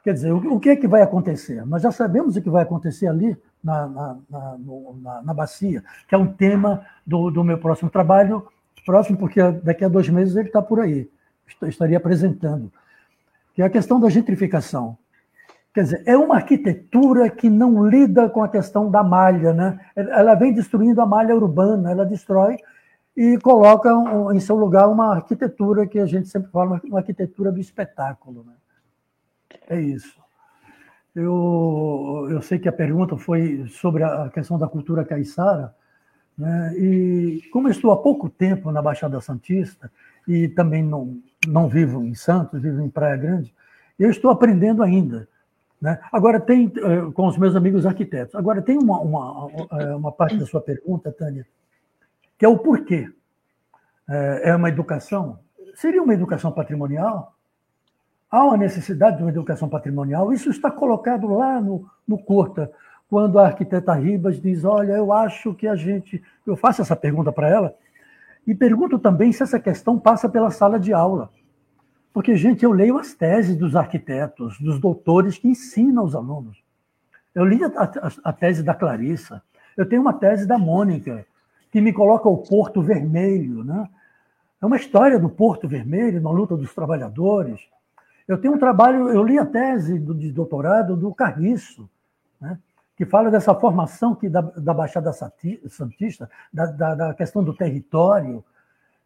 [0.03, 1.65] Quer dizer, o, que é que vai acontecer?
[1.65, 6.19] Nós já sabemos o que vai acontecer ali na, na, na, na, bacia, que é
[6.19, 8.47] um tema do, do meu próximo trabalho,
[8.85, 11.11] próximo porque daqui a dois meses ele está por aí,
[11.63, 12.71] estaria apresentando,
[13.55, 14.99] que é a questão da gentrificação.
[15.73, 19.81] Quer dizer, é uma arquitetura que não lida com a questão da malha, né?
[19.97, 22.59] Ela vem destruindo a malha urbana, ela destrói
[23.17, 23.91] e coloca
[24.33, 28.45] em seu lugar uma arquitetura que a gente sempre fala, uma arquitetura do espetáculo.
[28.45, 28.53] Né?
[29.69, 30.24] É isso.
[31.15, 35.75] Eu, eu sei que a pergunta foi sobre a questão da cultura caiçara,
[36.37, 36.75] né?
[36.77, 39.91] e como estou há pouco tempo na Baixada Santista,
[40.27, 43.55] e também não, não vivo em Santos, vivo em Praia Grande,
[43.99, 45.29] eu estou aprendendo ainda.
[45.81, 46.01] Né?
[46.11, 50.37] Agora, tem, eh, com os meus amigos arquitetos, agora tem uma, uma, eh, uma parte
[50.37, 51.47] da sua pergunta, Tânia,
[52.39, 53.09] que é o porquê.
[54.09, 55.39] Eh, é uma educação?
[55.75, 57.34] Seria uma educação patrimonial?
[58.35, 60.33] Há uma necessidade de uma educação patrimonial?
[60.33, 62.69] Isso está colocado lá no, no Corta,
[63.09, 66.21] quando a arquiteta Ribas diz: Olha, eu acho que a gente.
[66.45, 67.77] Eu faço essa pergunta para ela,
[68.45, 71.31] e pergunto também se essa questão passa pela sala de aula.
[72.13, 76.61] Porque, gente, eu leio as teses dos arquitetos, dos doutores que ensinam os alunos.
[77.33, 79.45] Eu li a, a, a tese da Clarissa,
[79.77, 81.25] eu tenho uma tese da Mônica,
[81.71, 83.63] que me coloca o Porto Vermelho.
[83.63, 83.89] Né?
[84.61, 87.73] É uma história do Porto Vermelho, na luta dos trabalhadores.
[88.27, 91.89] Eu tenho um trabalho, eu li a tese do, de doutorado do Carriço,
[92.41, 92.59] né?
[92.97, 98.45] que fala dessa formação que, da, da Baixada Santista, da, da, da questão do território.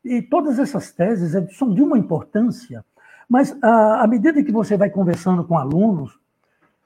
[0.05, 2.85] E todas essas teses são de uma importância
[3.29, 6.19] mas à medida que você vai conversando com alunos,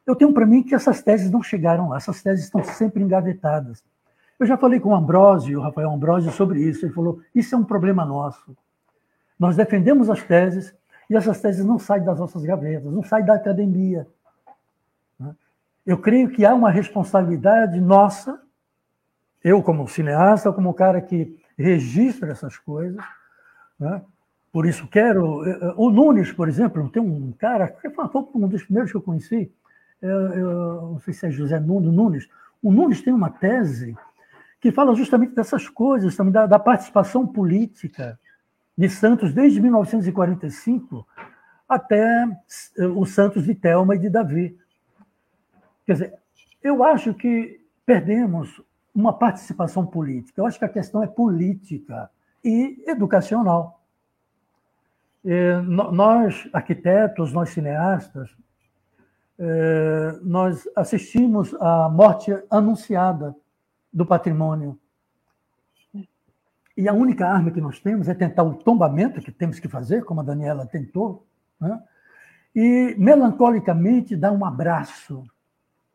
[0.04, 3.84] eu tenho para mim que essas teses não chegaram lá, essas teses estão sempre engavetadas.
[4.40, 6.84] Eu já falei com o Ambrósio, o Rafael Ambrósio, sobre isso.
[6.84, 8.56] Ele falou: isso é um problema nosso.
[9.38, 10.74] Nós defendemos as teses
[11.12, 14.06] e essas teses não saem das nossas gavetas, não saem da academia.
[15.20, 15.36] Né?
[15.84, 18.40] Eu creio que há uma responsabilidade nossa,
[19.44, 23.04] eu como cineasta, como cara que registra essas coisas,
[23.78, 24.00] né?
[24.50, 25.46] Por isso quero.
[25.46, 28.04] Eh, eh, o Nunes, por exemplo, tem um cara, que foi
[28.34, 29.52] um dos primeiros que eu conheci,
[30.00, 32.26] eu, eu não sei se é José Nunes.
[32.62, 33.94] O Nunes tem uma tese
[34.60, 38.18] que fala justamente dessas coisas, também da participação política
[38.76, 41.06] de Santos desde 1945
[41.68, 42.24] até
[42.78, 44.58] eh, o Santos de Telma e de Davi.
[45.86, 46.14] Quer dizer,
[46.62, 48.60] eu acho que perdemos
[48.94, 50.40] uma participação política.
[50.40, 52.10] Eu acho que a questão é política
[52.44, 53.80] e educacional.
[55.24, 58.36] É, nós, arquitetos, nós cineastas,
[59.38, 63.34] é, nós assistimos à morte anunciada
[63.92, 64.78] do patrimônio.
[66.76, 70.04] E a única arma que nós temos é tentar o tombamento, que temos que fazer,
[70.04, 71.26] como a Daniela tentou,
[71.60, 71.82] né?
[72.54, 75.24] e melancolicamente dar um abraço,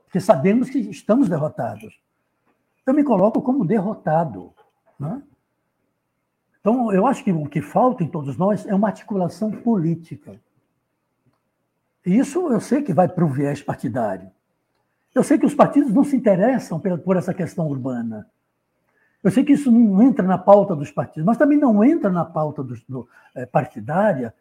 [0.05, 1.99] porque sabemos que estamos derrotados.
[2.86, 4.53] Eu me coloco como derrotado.
[4.99, 5.21] Né?
[6.59, 10.39] Então, eu acho que o que falta em todos nós é uma articulação política.
[12.05, 14.32] E isso eu sei que vai para o viés partidário.
[15.13, 18.30] Eu sei que os partidos não se interessam por essa questão urbana.
[19.28, 22.23] Eu sei que isso não entra na pauta dos partidos, mas também não entra na
[22.23, 24.34] pauta do, do, é, partidária,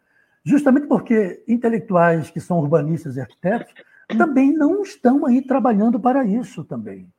[0.45, 3.73] justamente porque intelectuais que são urbanistas e arquitetos
[4.17, 7.11] também não estão aí trabalhando para isso também.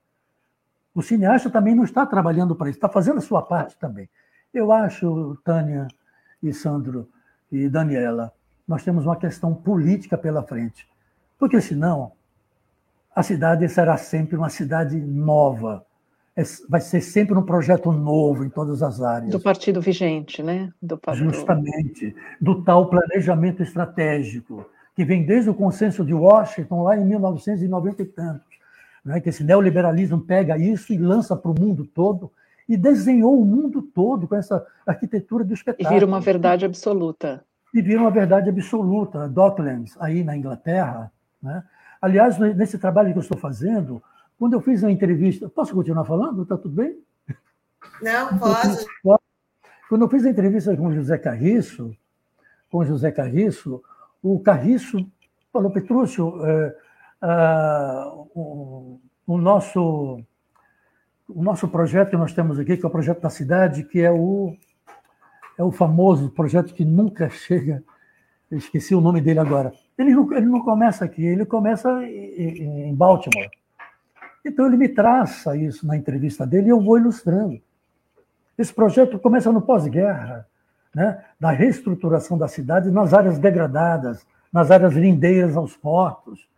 [0.95, 4.09] O cineasta também não está trabalhando para isso, está fazendo a sua parte também.
[4.55, 5.89] Eu acho, Tânia
[6.43, 7.07] e Sandro
[7.53, 8.33] e Daniela,
[8.67, 10.89] nós temos uma questão política pela frente.
[11.39, 12.13] Porque senão
[13.15, 15.85] a cidade será sempre uma cidade nova.
[16.39, 19.33] É, vai ser sempre um projeto novo em todas as áreas.
[19.33, 20.73] Do partido vigente, né?
[20.81, 21.35] Do partido...
[21.35, 22.15] Justamente.
[22.41, 24.65] Do tal planejamento estratégico,
[24.95, 28.57] que vem desde o consenso de Washington, lá em 1990 e tantos,
[29.05, 32.31] né, que esse neoliberalismo pega isso e lança para o mundo todo,
[32.69, 35.91] e desenhou o mundo todo com essa arquitetura do espetáculo.
[35.91, 37.45] E vira uma verdade absoluta.
[37.75, 39.29] E vira uma verdade absoluta.
[39.29, 41.11] Docklands, aí na Inglaterra.
[41.43, 41.65] Né?
[42.01, 44.01] Aliás, nesse trabalho que eu estou fazendo,
[44.39, 45.49] quando eu fiz uma entrevista.
[45.49, 46.43] Posso continuar falando?
[46.43, 46.99] Está tudo bem?
[48.01, 48.87] Não, pode.
[49.89, 51.97] Quando eu fiz a entrevista com o José Carriço,
[52.71, 53.83] com o José Carriço,
[54.23, 55.07] o Carriço
[55.53, 56.77] falou, Petrúcio, é,
[58.35, 60.23] o, o, nosso,
[61.29, 64.11] o nosso projeto que nós temos aqui, que é o projeto da cidade, que é
[64.11, 64.55] o,
[65.57, 67.83] é o famoso projeto que nunca chega,
[68.53, 69.73] esqueci o nome dele agora.
[69.97, 73.51] Ele não, ele não começa aqui, ele começa em, em Baltimore.
[74.45, 77.61] Então ele me traça isso na entrevista dele e eu vou ilustrando.
[78.57, 80.47] Esse projeto começa no pós-guerra,
[80.95, 86.49] né, da reestruturação da cidade nas áreas degradadas, nas áreas lindeiras aos portos.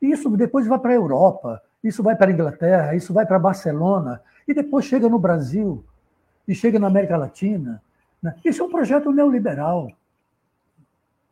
[0.00, 3.38] E isso depois vai para a Europa, isso vai para a Inglaterra, isso vai para
[3.38, 5.84] Barcelona, e depois chega no Brasil,
[6.48, 7.82] e chega na América Latina.
[8.22, 8.34] Né?
[8.44, 9.90] Isso é um projeto neoliberal,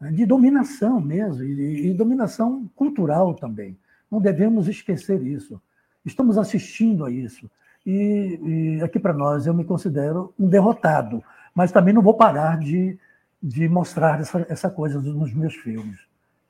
[0.00, 3.76] né, de dominação mesmo, e, e dominação cultural também.
[4.10, 5.60] Não devemos esquecer isso.
[6.04, 7.50] Estamos assistindo a isso.
[7.86, 11.22] E, e aqui para nós eu me considero um derrotado,
[11.54, 12.98] mas também não vou parar de,
[13.42, 16.00] de mostrar essa, essa coisa nos meus filmes.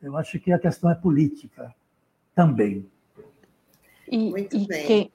[0.00, 1.74] Eu acho que a questão é política
[2.34, 2.86] também.
[4.10, 4.86] E, Muito e bem.
[4.86, 5.12] Quem...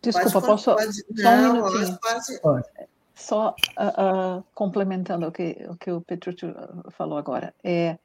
[0.00, 0.74] Desculpa, pode, posso.
[0.74, 1.98] Pode, só um minutinho.
[2.00, 2.68] Pode, pode.
[3.14, 6.54] Só uh, uh, complementando o que, o que o Petruccio
[6.90, 7.54] falou agora.
[7.62, 7.98] É,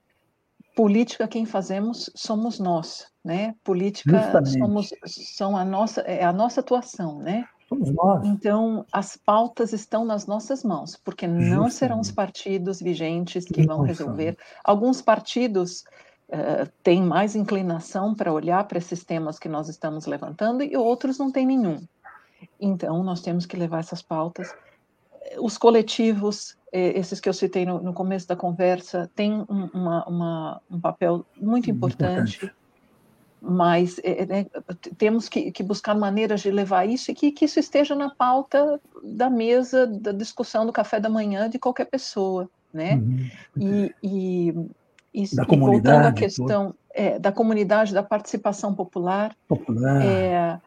[0.80, 3.54] política quem fazemos somos nós, né?
[3.66, 4.90] Política somos
[5.36, 7.44] são a nossa é a nossa atuação, né?
[7.68, 8.26] Somos nós.
[8.26, 11.54] Então as pautas estão nas nossas mãos, porque Justamente.
[11.54, 14.38] não serão os partidos vigentes que vão resolver.
[14.64, 15.84] Alguns partidos
[16.30, 21.18] uh, têm mais inclinação para olhar para esses temas que nós estamos levantando e outros
[21.18, 21.78] não têm nenhum.
[22.58, 24.56] Então nós temos que levar essas pautas.
[25.42, 30.62] Os coletivos esses que eu citei no, no começo da conversa, têm um, uma, uma,
[30.70, 32.56] um papel muito importante, importante.
[33.42, 34.46] mas é, é,
[34.98, 38.80] temos que, que, buscar maneiras de levar isso e que, que, isso esteja na pauta
[39.04, 42.96] da mesa da discussão do café da manhã de qualquer pessoa, né?
[42.96, 43.30] Uhum.
[43.58, 44.48] E, e,
[45.14, 50.06] e, da e voltando à questão é, da comunidade, da participação popular, popular.
[50.06, 50.60] É,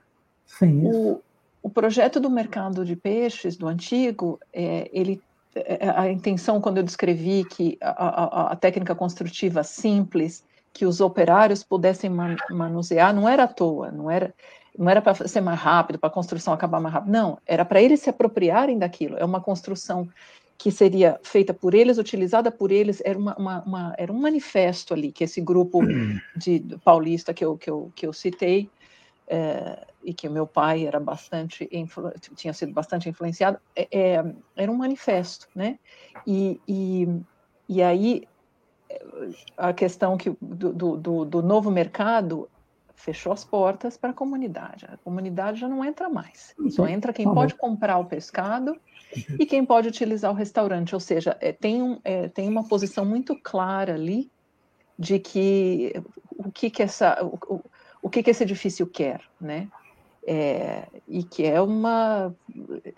[0.46, 1.20] Sim, o,
[1.62, 5.31] o projeto do mercado de peixes, do antigo, é, ele é, é,
[5.96, 11.62] a intenção quando eu descrevi que a, a, a técnica construtiva simples, que os operários
[11.62, 14.34] pudessem man, manusear, não era à toa, não era
[14.78, 17.82] não era para ser mais rápido, para a construção acabar mais rápido, não, era para
[17.82, 19.18] eles se apropriarem daquilo.
[19.18, 20.08] É uma construção
[20.56, 24.94] que seria feita por eles, utilizada por eles, era, uma, uma, uma era um manifesto
[24.94, 25.80] ali, que esse grupo
[26.36, 28.70] de, de paulista que eu, que eu, que eu citei,
[29.28, 31.68] é, e que o meu pai era bastante
[32.34, 35.78] tinha sido bastante influenciado é, é, era um manifesto né?
[36.26, 37.08] E, e,
[37.68, 38.28] e aí
[39.56, 42.48] a questão que do, do, do novo mercado
[42.94, 44.86] fechou as portas para a comunidade.
[44.86, 46.54] A comunidade já não entra mais.
[46.70, 48.76] Só entra quem pode comprar o pescado
[49.38, 50.94] e quem pode utilizar o restaurante.
[50.94, 54.30] Ou seja é, tem, um, é, tem uma posição muito clara ali
[54.96, 55.92] de que
[56.30, 57.60] o que que essa o,
[58.00, 59.68] o que, que esse edifício quer, né?
[60.24, 62.32] É, e que é uma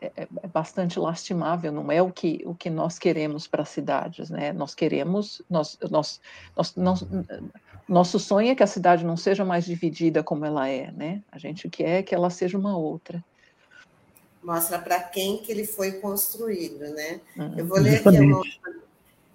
[0.00, 4.28] é, é, bastante lastimável, não é o que, o que nós queremos para as cidades,
[4.28, 4.52] né?
[4.52, 6.20] Nós queremos, nós, nós,
[6.54, 7.06] nós, nós,
[7.88, 11.22] nosso sonho é que a cidade não seja mais dividida como ela é, né?
[11.32, 13.24] A gente quer que ela seja uma outra.
[14.42, 17.20] Mostra para quem que ele foi construído, né?
[17.38, 17.54] Uhum.
[17.56, 18.42] Eu vou ler aqui uma,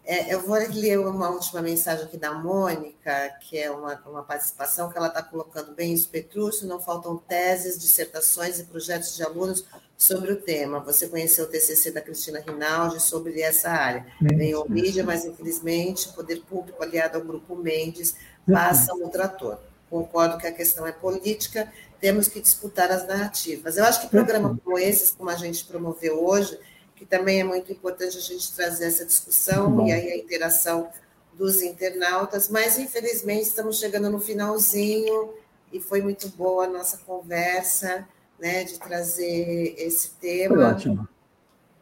[0.10, 4.90] é, eu vou ler uma última mensagem aqui da Mônica, que é uma, uma participação
[4.90, 9.64] que ela está colocando bem isso, Petrúcio, não faltam teses, dissertações e projetos de alunos
[9.96, 10.80] sobre o tema.
[10.80, 14.04] Você conheceu o TCC da Cristina Rinaldi sobre essa área.
[14.20, 18.16] Vem o mídia, mas infelizmente o poder público aliado ao Grupo Mendes
[18.52, 19.60] passa no trator.
[19.92, 23.78] Concordo que a questão é política, temos que disputar as narrativas.
[23.78, 26.58] Eu acho que programas como esses, como a gente promoveu hoje,
[27.00, 30.90] que também é muito importante a gente trazer essa discussão e aí a interação
[31.34, 35.34] dos internautas, mas infelizmente estamos chegando no finalzinho
[35.72, 38.06] e foi muito boa a nossa conversa,
[38.38, 40.56] né, de trazer esse tema.
[40.56, 41.08] Foi ótimo.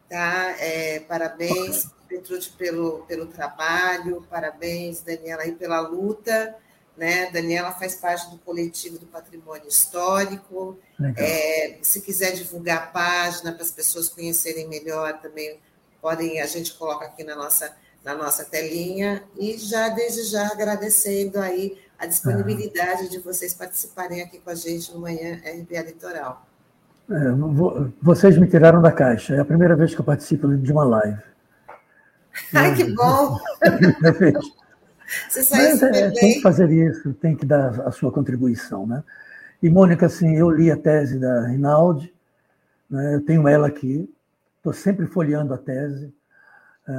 [0.08, 0.54] Tá?
[0.60, 6.54] É, parabéns, Petrucci, pelo, pelo trabalho, parabéns, Daniela, aí pela luta.
[6.98, 7.30] Né?
[7.30, 10.76] Daniela faz parte do coletivo do patrimônio histórico.
[11.16, 15.60] É, se quiser divulgar a página para as pessoas conhecerem melhor, também
[16.02, 17.72] podem, a gente coloca aqui na nossa,
[18.04, 23.08] na nossa telinha e já desde já agradecendo aí a disponibilidade ah.
[23.08, 26.44] de vocês participarem aqui com a gente no Manhã RBA Litoral.
[27.08, 29.36] É, vocês me tiraram da caixa.
[29.36, 31.22] É a primeira vez que eu participo de uma live.
[32.52, 33.38] Ai, que bom!
[35.28, 39.02] Você saiu Mas, é, Tem que fazer isso, tem que dar a sua contribuição, né?
[39.62, 42.12] E, Mônica, assim, eu li a tese da Rinaldi,
[42.88, 43.16] né?
[43.16, 44.08] eu tenho ela aqui,
[44.56, 46.12] estou sempre folheando a tese,
[46.86, 46.92] é,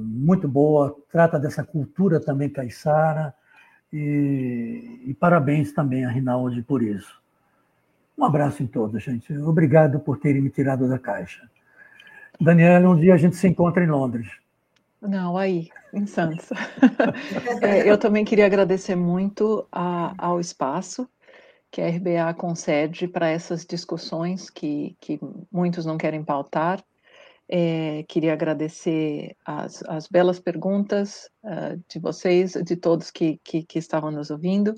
[0.00, 3.34] muito boa, trata dessa cultura também caiçara,
[3.92, 7.20] e, e parabéns também a Rinaldi por isso.
[8.16, 9.36] Um abraço em todos, gente.
[9.38, 11.48] Obrigado por terem me tirado da caixa.
[12.40, 14.30] Daniela, um dia a gente se encontra em Londres.
[15.00, 16.48] Não, aí, em Santos.
[17.62, 21.08] é, eu também queria agradecer muito a, ao espaço
[21.72, 25.18] que a RBA concede para essas discussões que, que
[25.50, 26.84] muitos não querem pautar.
[27.48, 33.78] É, queria agradecer as, as belas perguntas uh, de vocês, de todos que, que, que,
[33.78, 34.74] estavam nos ouvindo,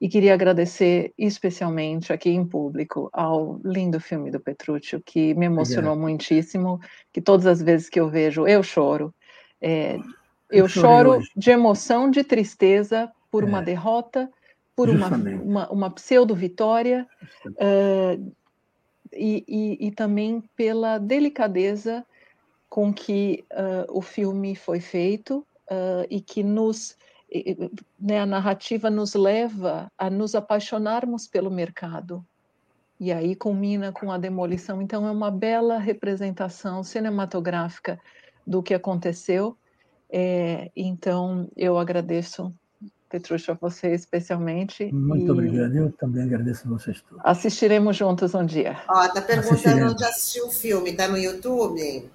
[0.00, 5.92] e queria agradecer especialmente aqui em público ao lindo filme do Petrúcio, que me emocionou
[5.92, 6.10] Obrigado.
[6.10, 6.80] muitíssimo,
[7.12, 9.14] que todas as vezes que eu vejo, eu choro.
[9.60, 9.96] É,
[10.50, 11.30] eu, eu choro hoje.
[11.36, 13.46] de emoção, de tristeza por é.
[13.46, 14.30] uma derrota,
[14.74, 17.06] por uma, uma, uma pseudo-vitória,
[17.46, 18.32] uh,
[19.12, 22.04] e, e, e, também pela delicadeza
[22.68, 25.38] com que uh, o filme foi feito
[25.70, 26.96] uh, e que nos
[28.00, 32.24] né, a narrativa nos leva a nos apaixonarmos pelo mercado.
[32.98, 34.82] E aí culmina com a demolição.
[34.82, 38.00] Então, é uma bela representação cinematográfica
[38.46, 39.56] do que aconteceu.
[40.10, 42.52] É, então, eu agradeço,
[43.08, 44.92] Petrucha, a você especialmente.
[44.92, 45.30] Muito e...
[45.30, 47.22] obrigado, eu também agradeço a vocês todos.
[47.24, 48.78] Assistiremos juntos um dia.
[48.88, 52.08] Ó, tá perguntando onde assistiu o filme, tá no YouTube?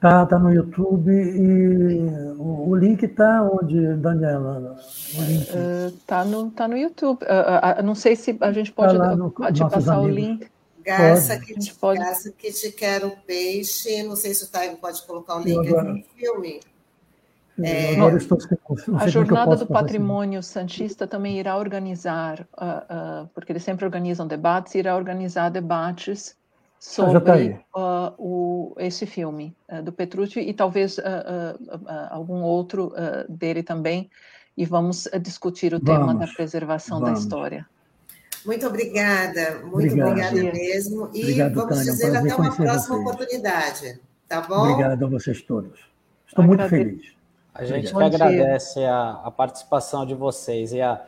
[0.00, 2.04] Tá, tá no YouTube e
[2.38, 4.78] o, o link tá onde, Daniela?
[5.16, 5.50] O link.
[5.50, 7.24] Uh, tá, no, tá no YouTube.
[7.24, 10.04] Uh, uh, não sei se a gente pode tá no, te passar amigos.
[10.04, 10.46] o link.
[10.84, 11.98] Garça, que te, pode...
[11.98, 14.04] Garça que te quer o peixe.
[14.04, 15.92] Não sei se o Time pode colocar o link agora...
[15.92, 16.60] no filme.
[17.62, 17.96] É,
[19.00, 20.52] a é Jornada do Patrimônio assim.
[20.52, 26.34] Santista também irá organizar, uh, uh, porque eles sempre organizam debates, irá organizar debates ah,
[26.34, 30.98] tá sobre tá uh, o, esse filme do Petrucci e talvez
[32.10, 32.92] algum outro
[33.28, 34.08] dele também,
[34.56, 37.18] e vamos discutir o vamos, tema da preservação vamos.
[37.18, 37.66] da história.
[38.46, 40.08] Muito obrigada, muito Obrigado.
[40.10, 41.10] obrigada mesmo.
[41.12, 43.00] E Obrigado, vamos Tânia, dizer até uma próxima vocês.
[43.00, 44.70] oportunidade, tá bom?
[44.70, 45.80] Obrigado a vocês todos.
[46.26, 47.17] Estou muito feliz.
[47.58, 50.72] A gente que agradece a, a, participação de vocês.
[50.72, 51.00] E a,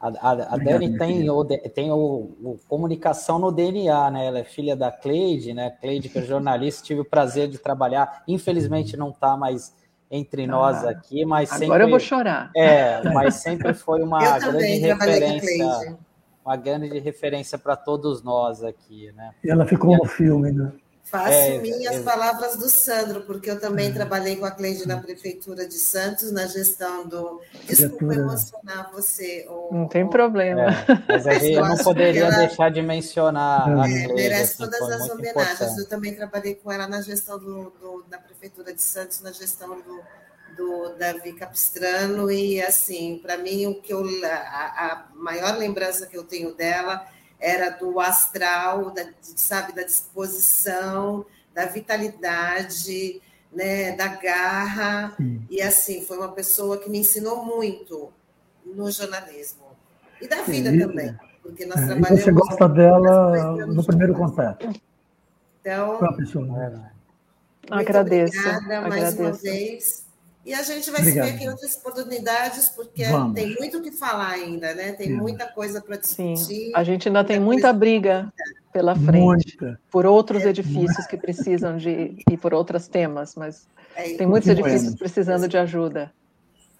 [0.00, 1.96] a, a, a Dani tem, o, tem o,
[2.42, 4.26] o, comunicação no DNA, né?
[4.26, 5.70] Ela é filha da Cleide, né?
[5.80, 8.24] Cleide, que é jornalista, tive o prazer de trabalhar.
[8.26, 9.72] Infelizmente não está mais
[10.10, 11.66] entre nós ah, aqui, mas sempre.
[11.66, 12.50] Agora eu vou chorar.
[12.56, 15.96] É, mas sempre foi uma grande referência
[16.44, 19.32] uma grande referência para todos nós aqui, né?
[19.44, 20.72] E ela ficou no filme, né?
[21.04, 23.92] Faço é, minhas é, palavras do Sandro, porque eu também é.
[23.92, 27.40] trabalhei com a Cleide na Prefeitura de Santos, na gestão do.
[27.64, 29.44] Desculpa emocionar você.
[29.48, 30.62] Ou, não tem problema.
[30.62, 32.36] É, mas aí eu não poderia ela...
[32.36, 34.14] deixar de mencionar a é, Cleide.
[34.14, 35.52] merece assim, todas as homenagens.
[35.52, 35.80] Importante.
[35.80, 39.80] Eu também trabalhei com ela na gestão do, do, da Prefeitura de Santos, na gestão
[39.82, 40.00] do,
[40.56, 46.16] do Davi Capistrano e assim para mim o que eu a, a, maior lembrança que
[46.16, 47.06] eu tenho dela
[47.42, 53.20] era do astral da, sabe da disposição da vitalidade
[53.52, 55.44] né da garra Sim.
[55.50, 58.12] e assim foi uma pessoa que me ensinou muito
[58.64, 59.66] no jornalismo
[60.20, 60.78] e da vida Sim.
[60.78, 64.68] também porque nós é, trabalhamos e você gosta dela no primeiro contato
[65.60, 66.92] então agradeço obrigada
[67.70, 69.20] mais agradeço.
[69.20, 70.11] uma vez
[70.44, 71.24] e a gente vai Obrigado.
[71.26, 73.34] se ver aqui em outras oportunidades, porque Vamos.
[73.34, 74.92] tem muito o que falar ainda, né?
[74.92, 75.16] Tem Sim.
[75.16, 76.36] muita coisa para discutir.
[76.36, 76.72] Sim.
[76.74, 78.32] A gente ainda tem muita briga
[78.72, 79.80] pela frente, muita.
[79.90, 80.48] por outros é.
[80.48, 85.56] edifícios que precisam de e por outros temas, mas é, tem muitos edifícios precisando de
[85.56, 86.12] ajuda.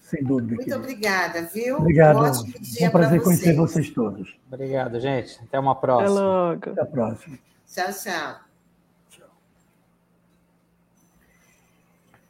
[0.01, 0.55] Sem dúvida.
[0.55, 1.77] Muito obrigada, viu?
[1.77, 2.17] Obrigado.
[2.17, 4.35] Um ótimo dia um prazer conhecer vocês todos.
[4.51, 5.39] Obrigado, gente.
[5.41, 6.09] Até uma próxima.
[6.11, 6.69] Até logo.
[6.71, 7.39] Até a próxima.
[7.65, 8.52] Tchau, tchau.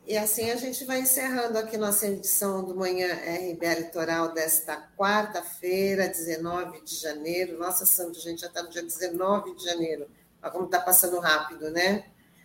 [0.06, 6.10] E assim a gente vai encerrando aqui nossa edição do Manhã RBA Litoral desta quarta-feira,
[6.10, 7.58] 19 de janeiro.
[7.58, 10.10] Nossa Santa, gente, já está no dia 19 de janeiro.
[10.42, 12.04] Olha como está passando rápido, né?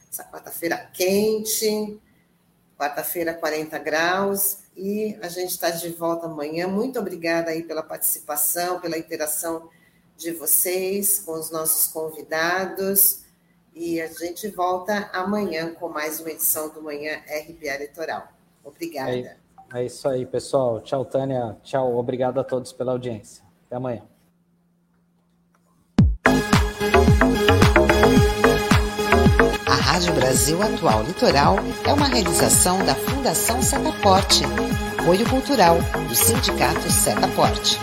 [0.08, 2.00] Essa quarta-feira quente,
[2.78, 6.68] quarta-feira 40 graus, e a gente está de volta amanhã.
[6.68, 9.68] Muito obrigada aí pela participação, pela interação
[10.16, 13.24] de vocês com os nossos convidados.
[13.78, 18.26] E a gente volta amanhã com mais uma edição do Manhã RBA Litoral.
[18.64, 19.12] Obrigada.
[19.12, 19.36] É,
[19.72, 20.80] é isso aí, pessoal.
[20.80, 21.56] Tchau, Tânia.
[21.62, 21.96] Tchau.
[21.96, 23.44] Obrigado a todos pela audiência.
[23.66, 24.02] Até amanhã.
[29.64, 31.54] A Rádio Brasil Atual Litoral
[31.86, 34.42] é uma realização da Fundação Setaporte,
[34.98, 35.76] apoio cultural
[36.08, 37.78] do Sindicato Setaporte.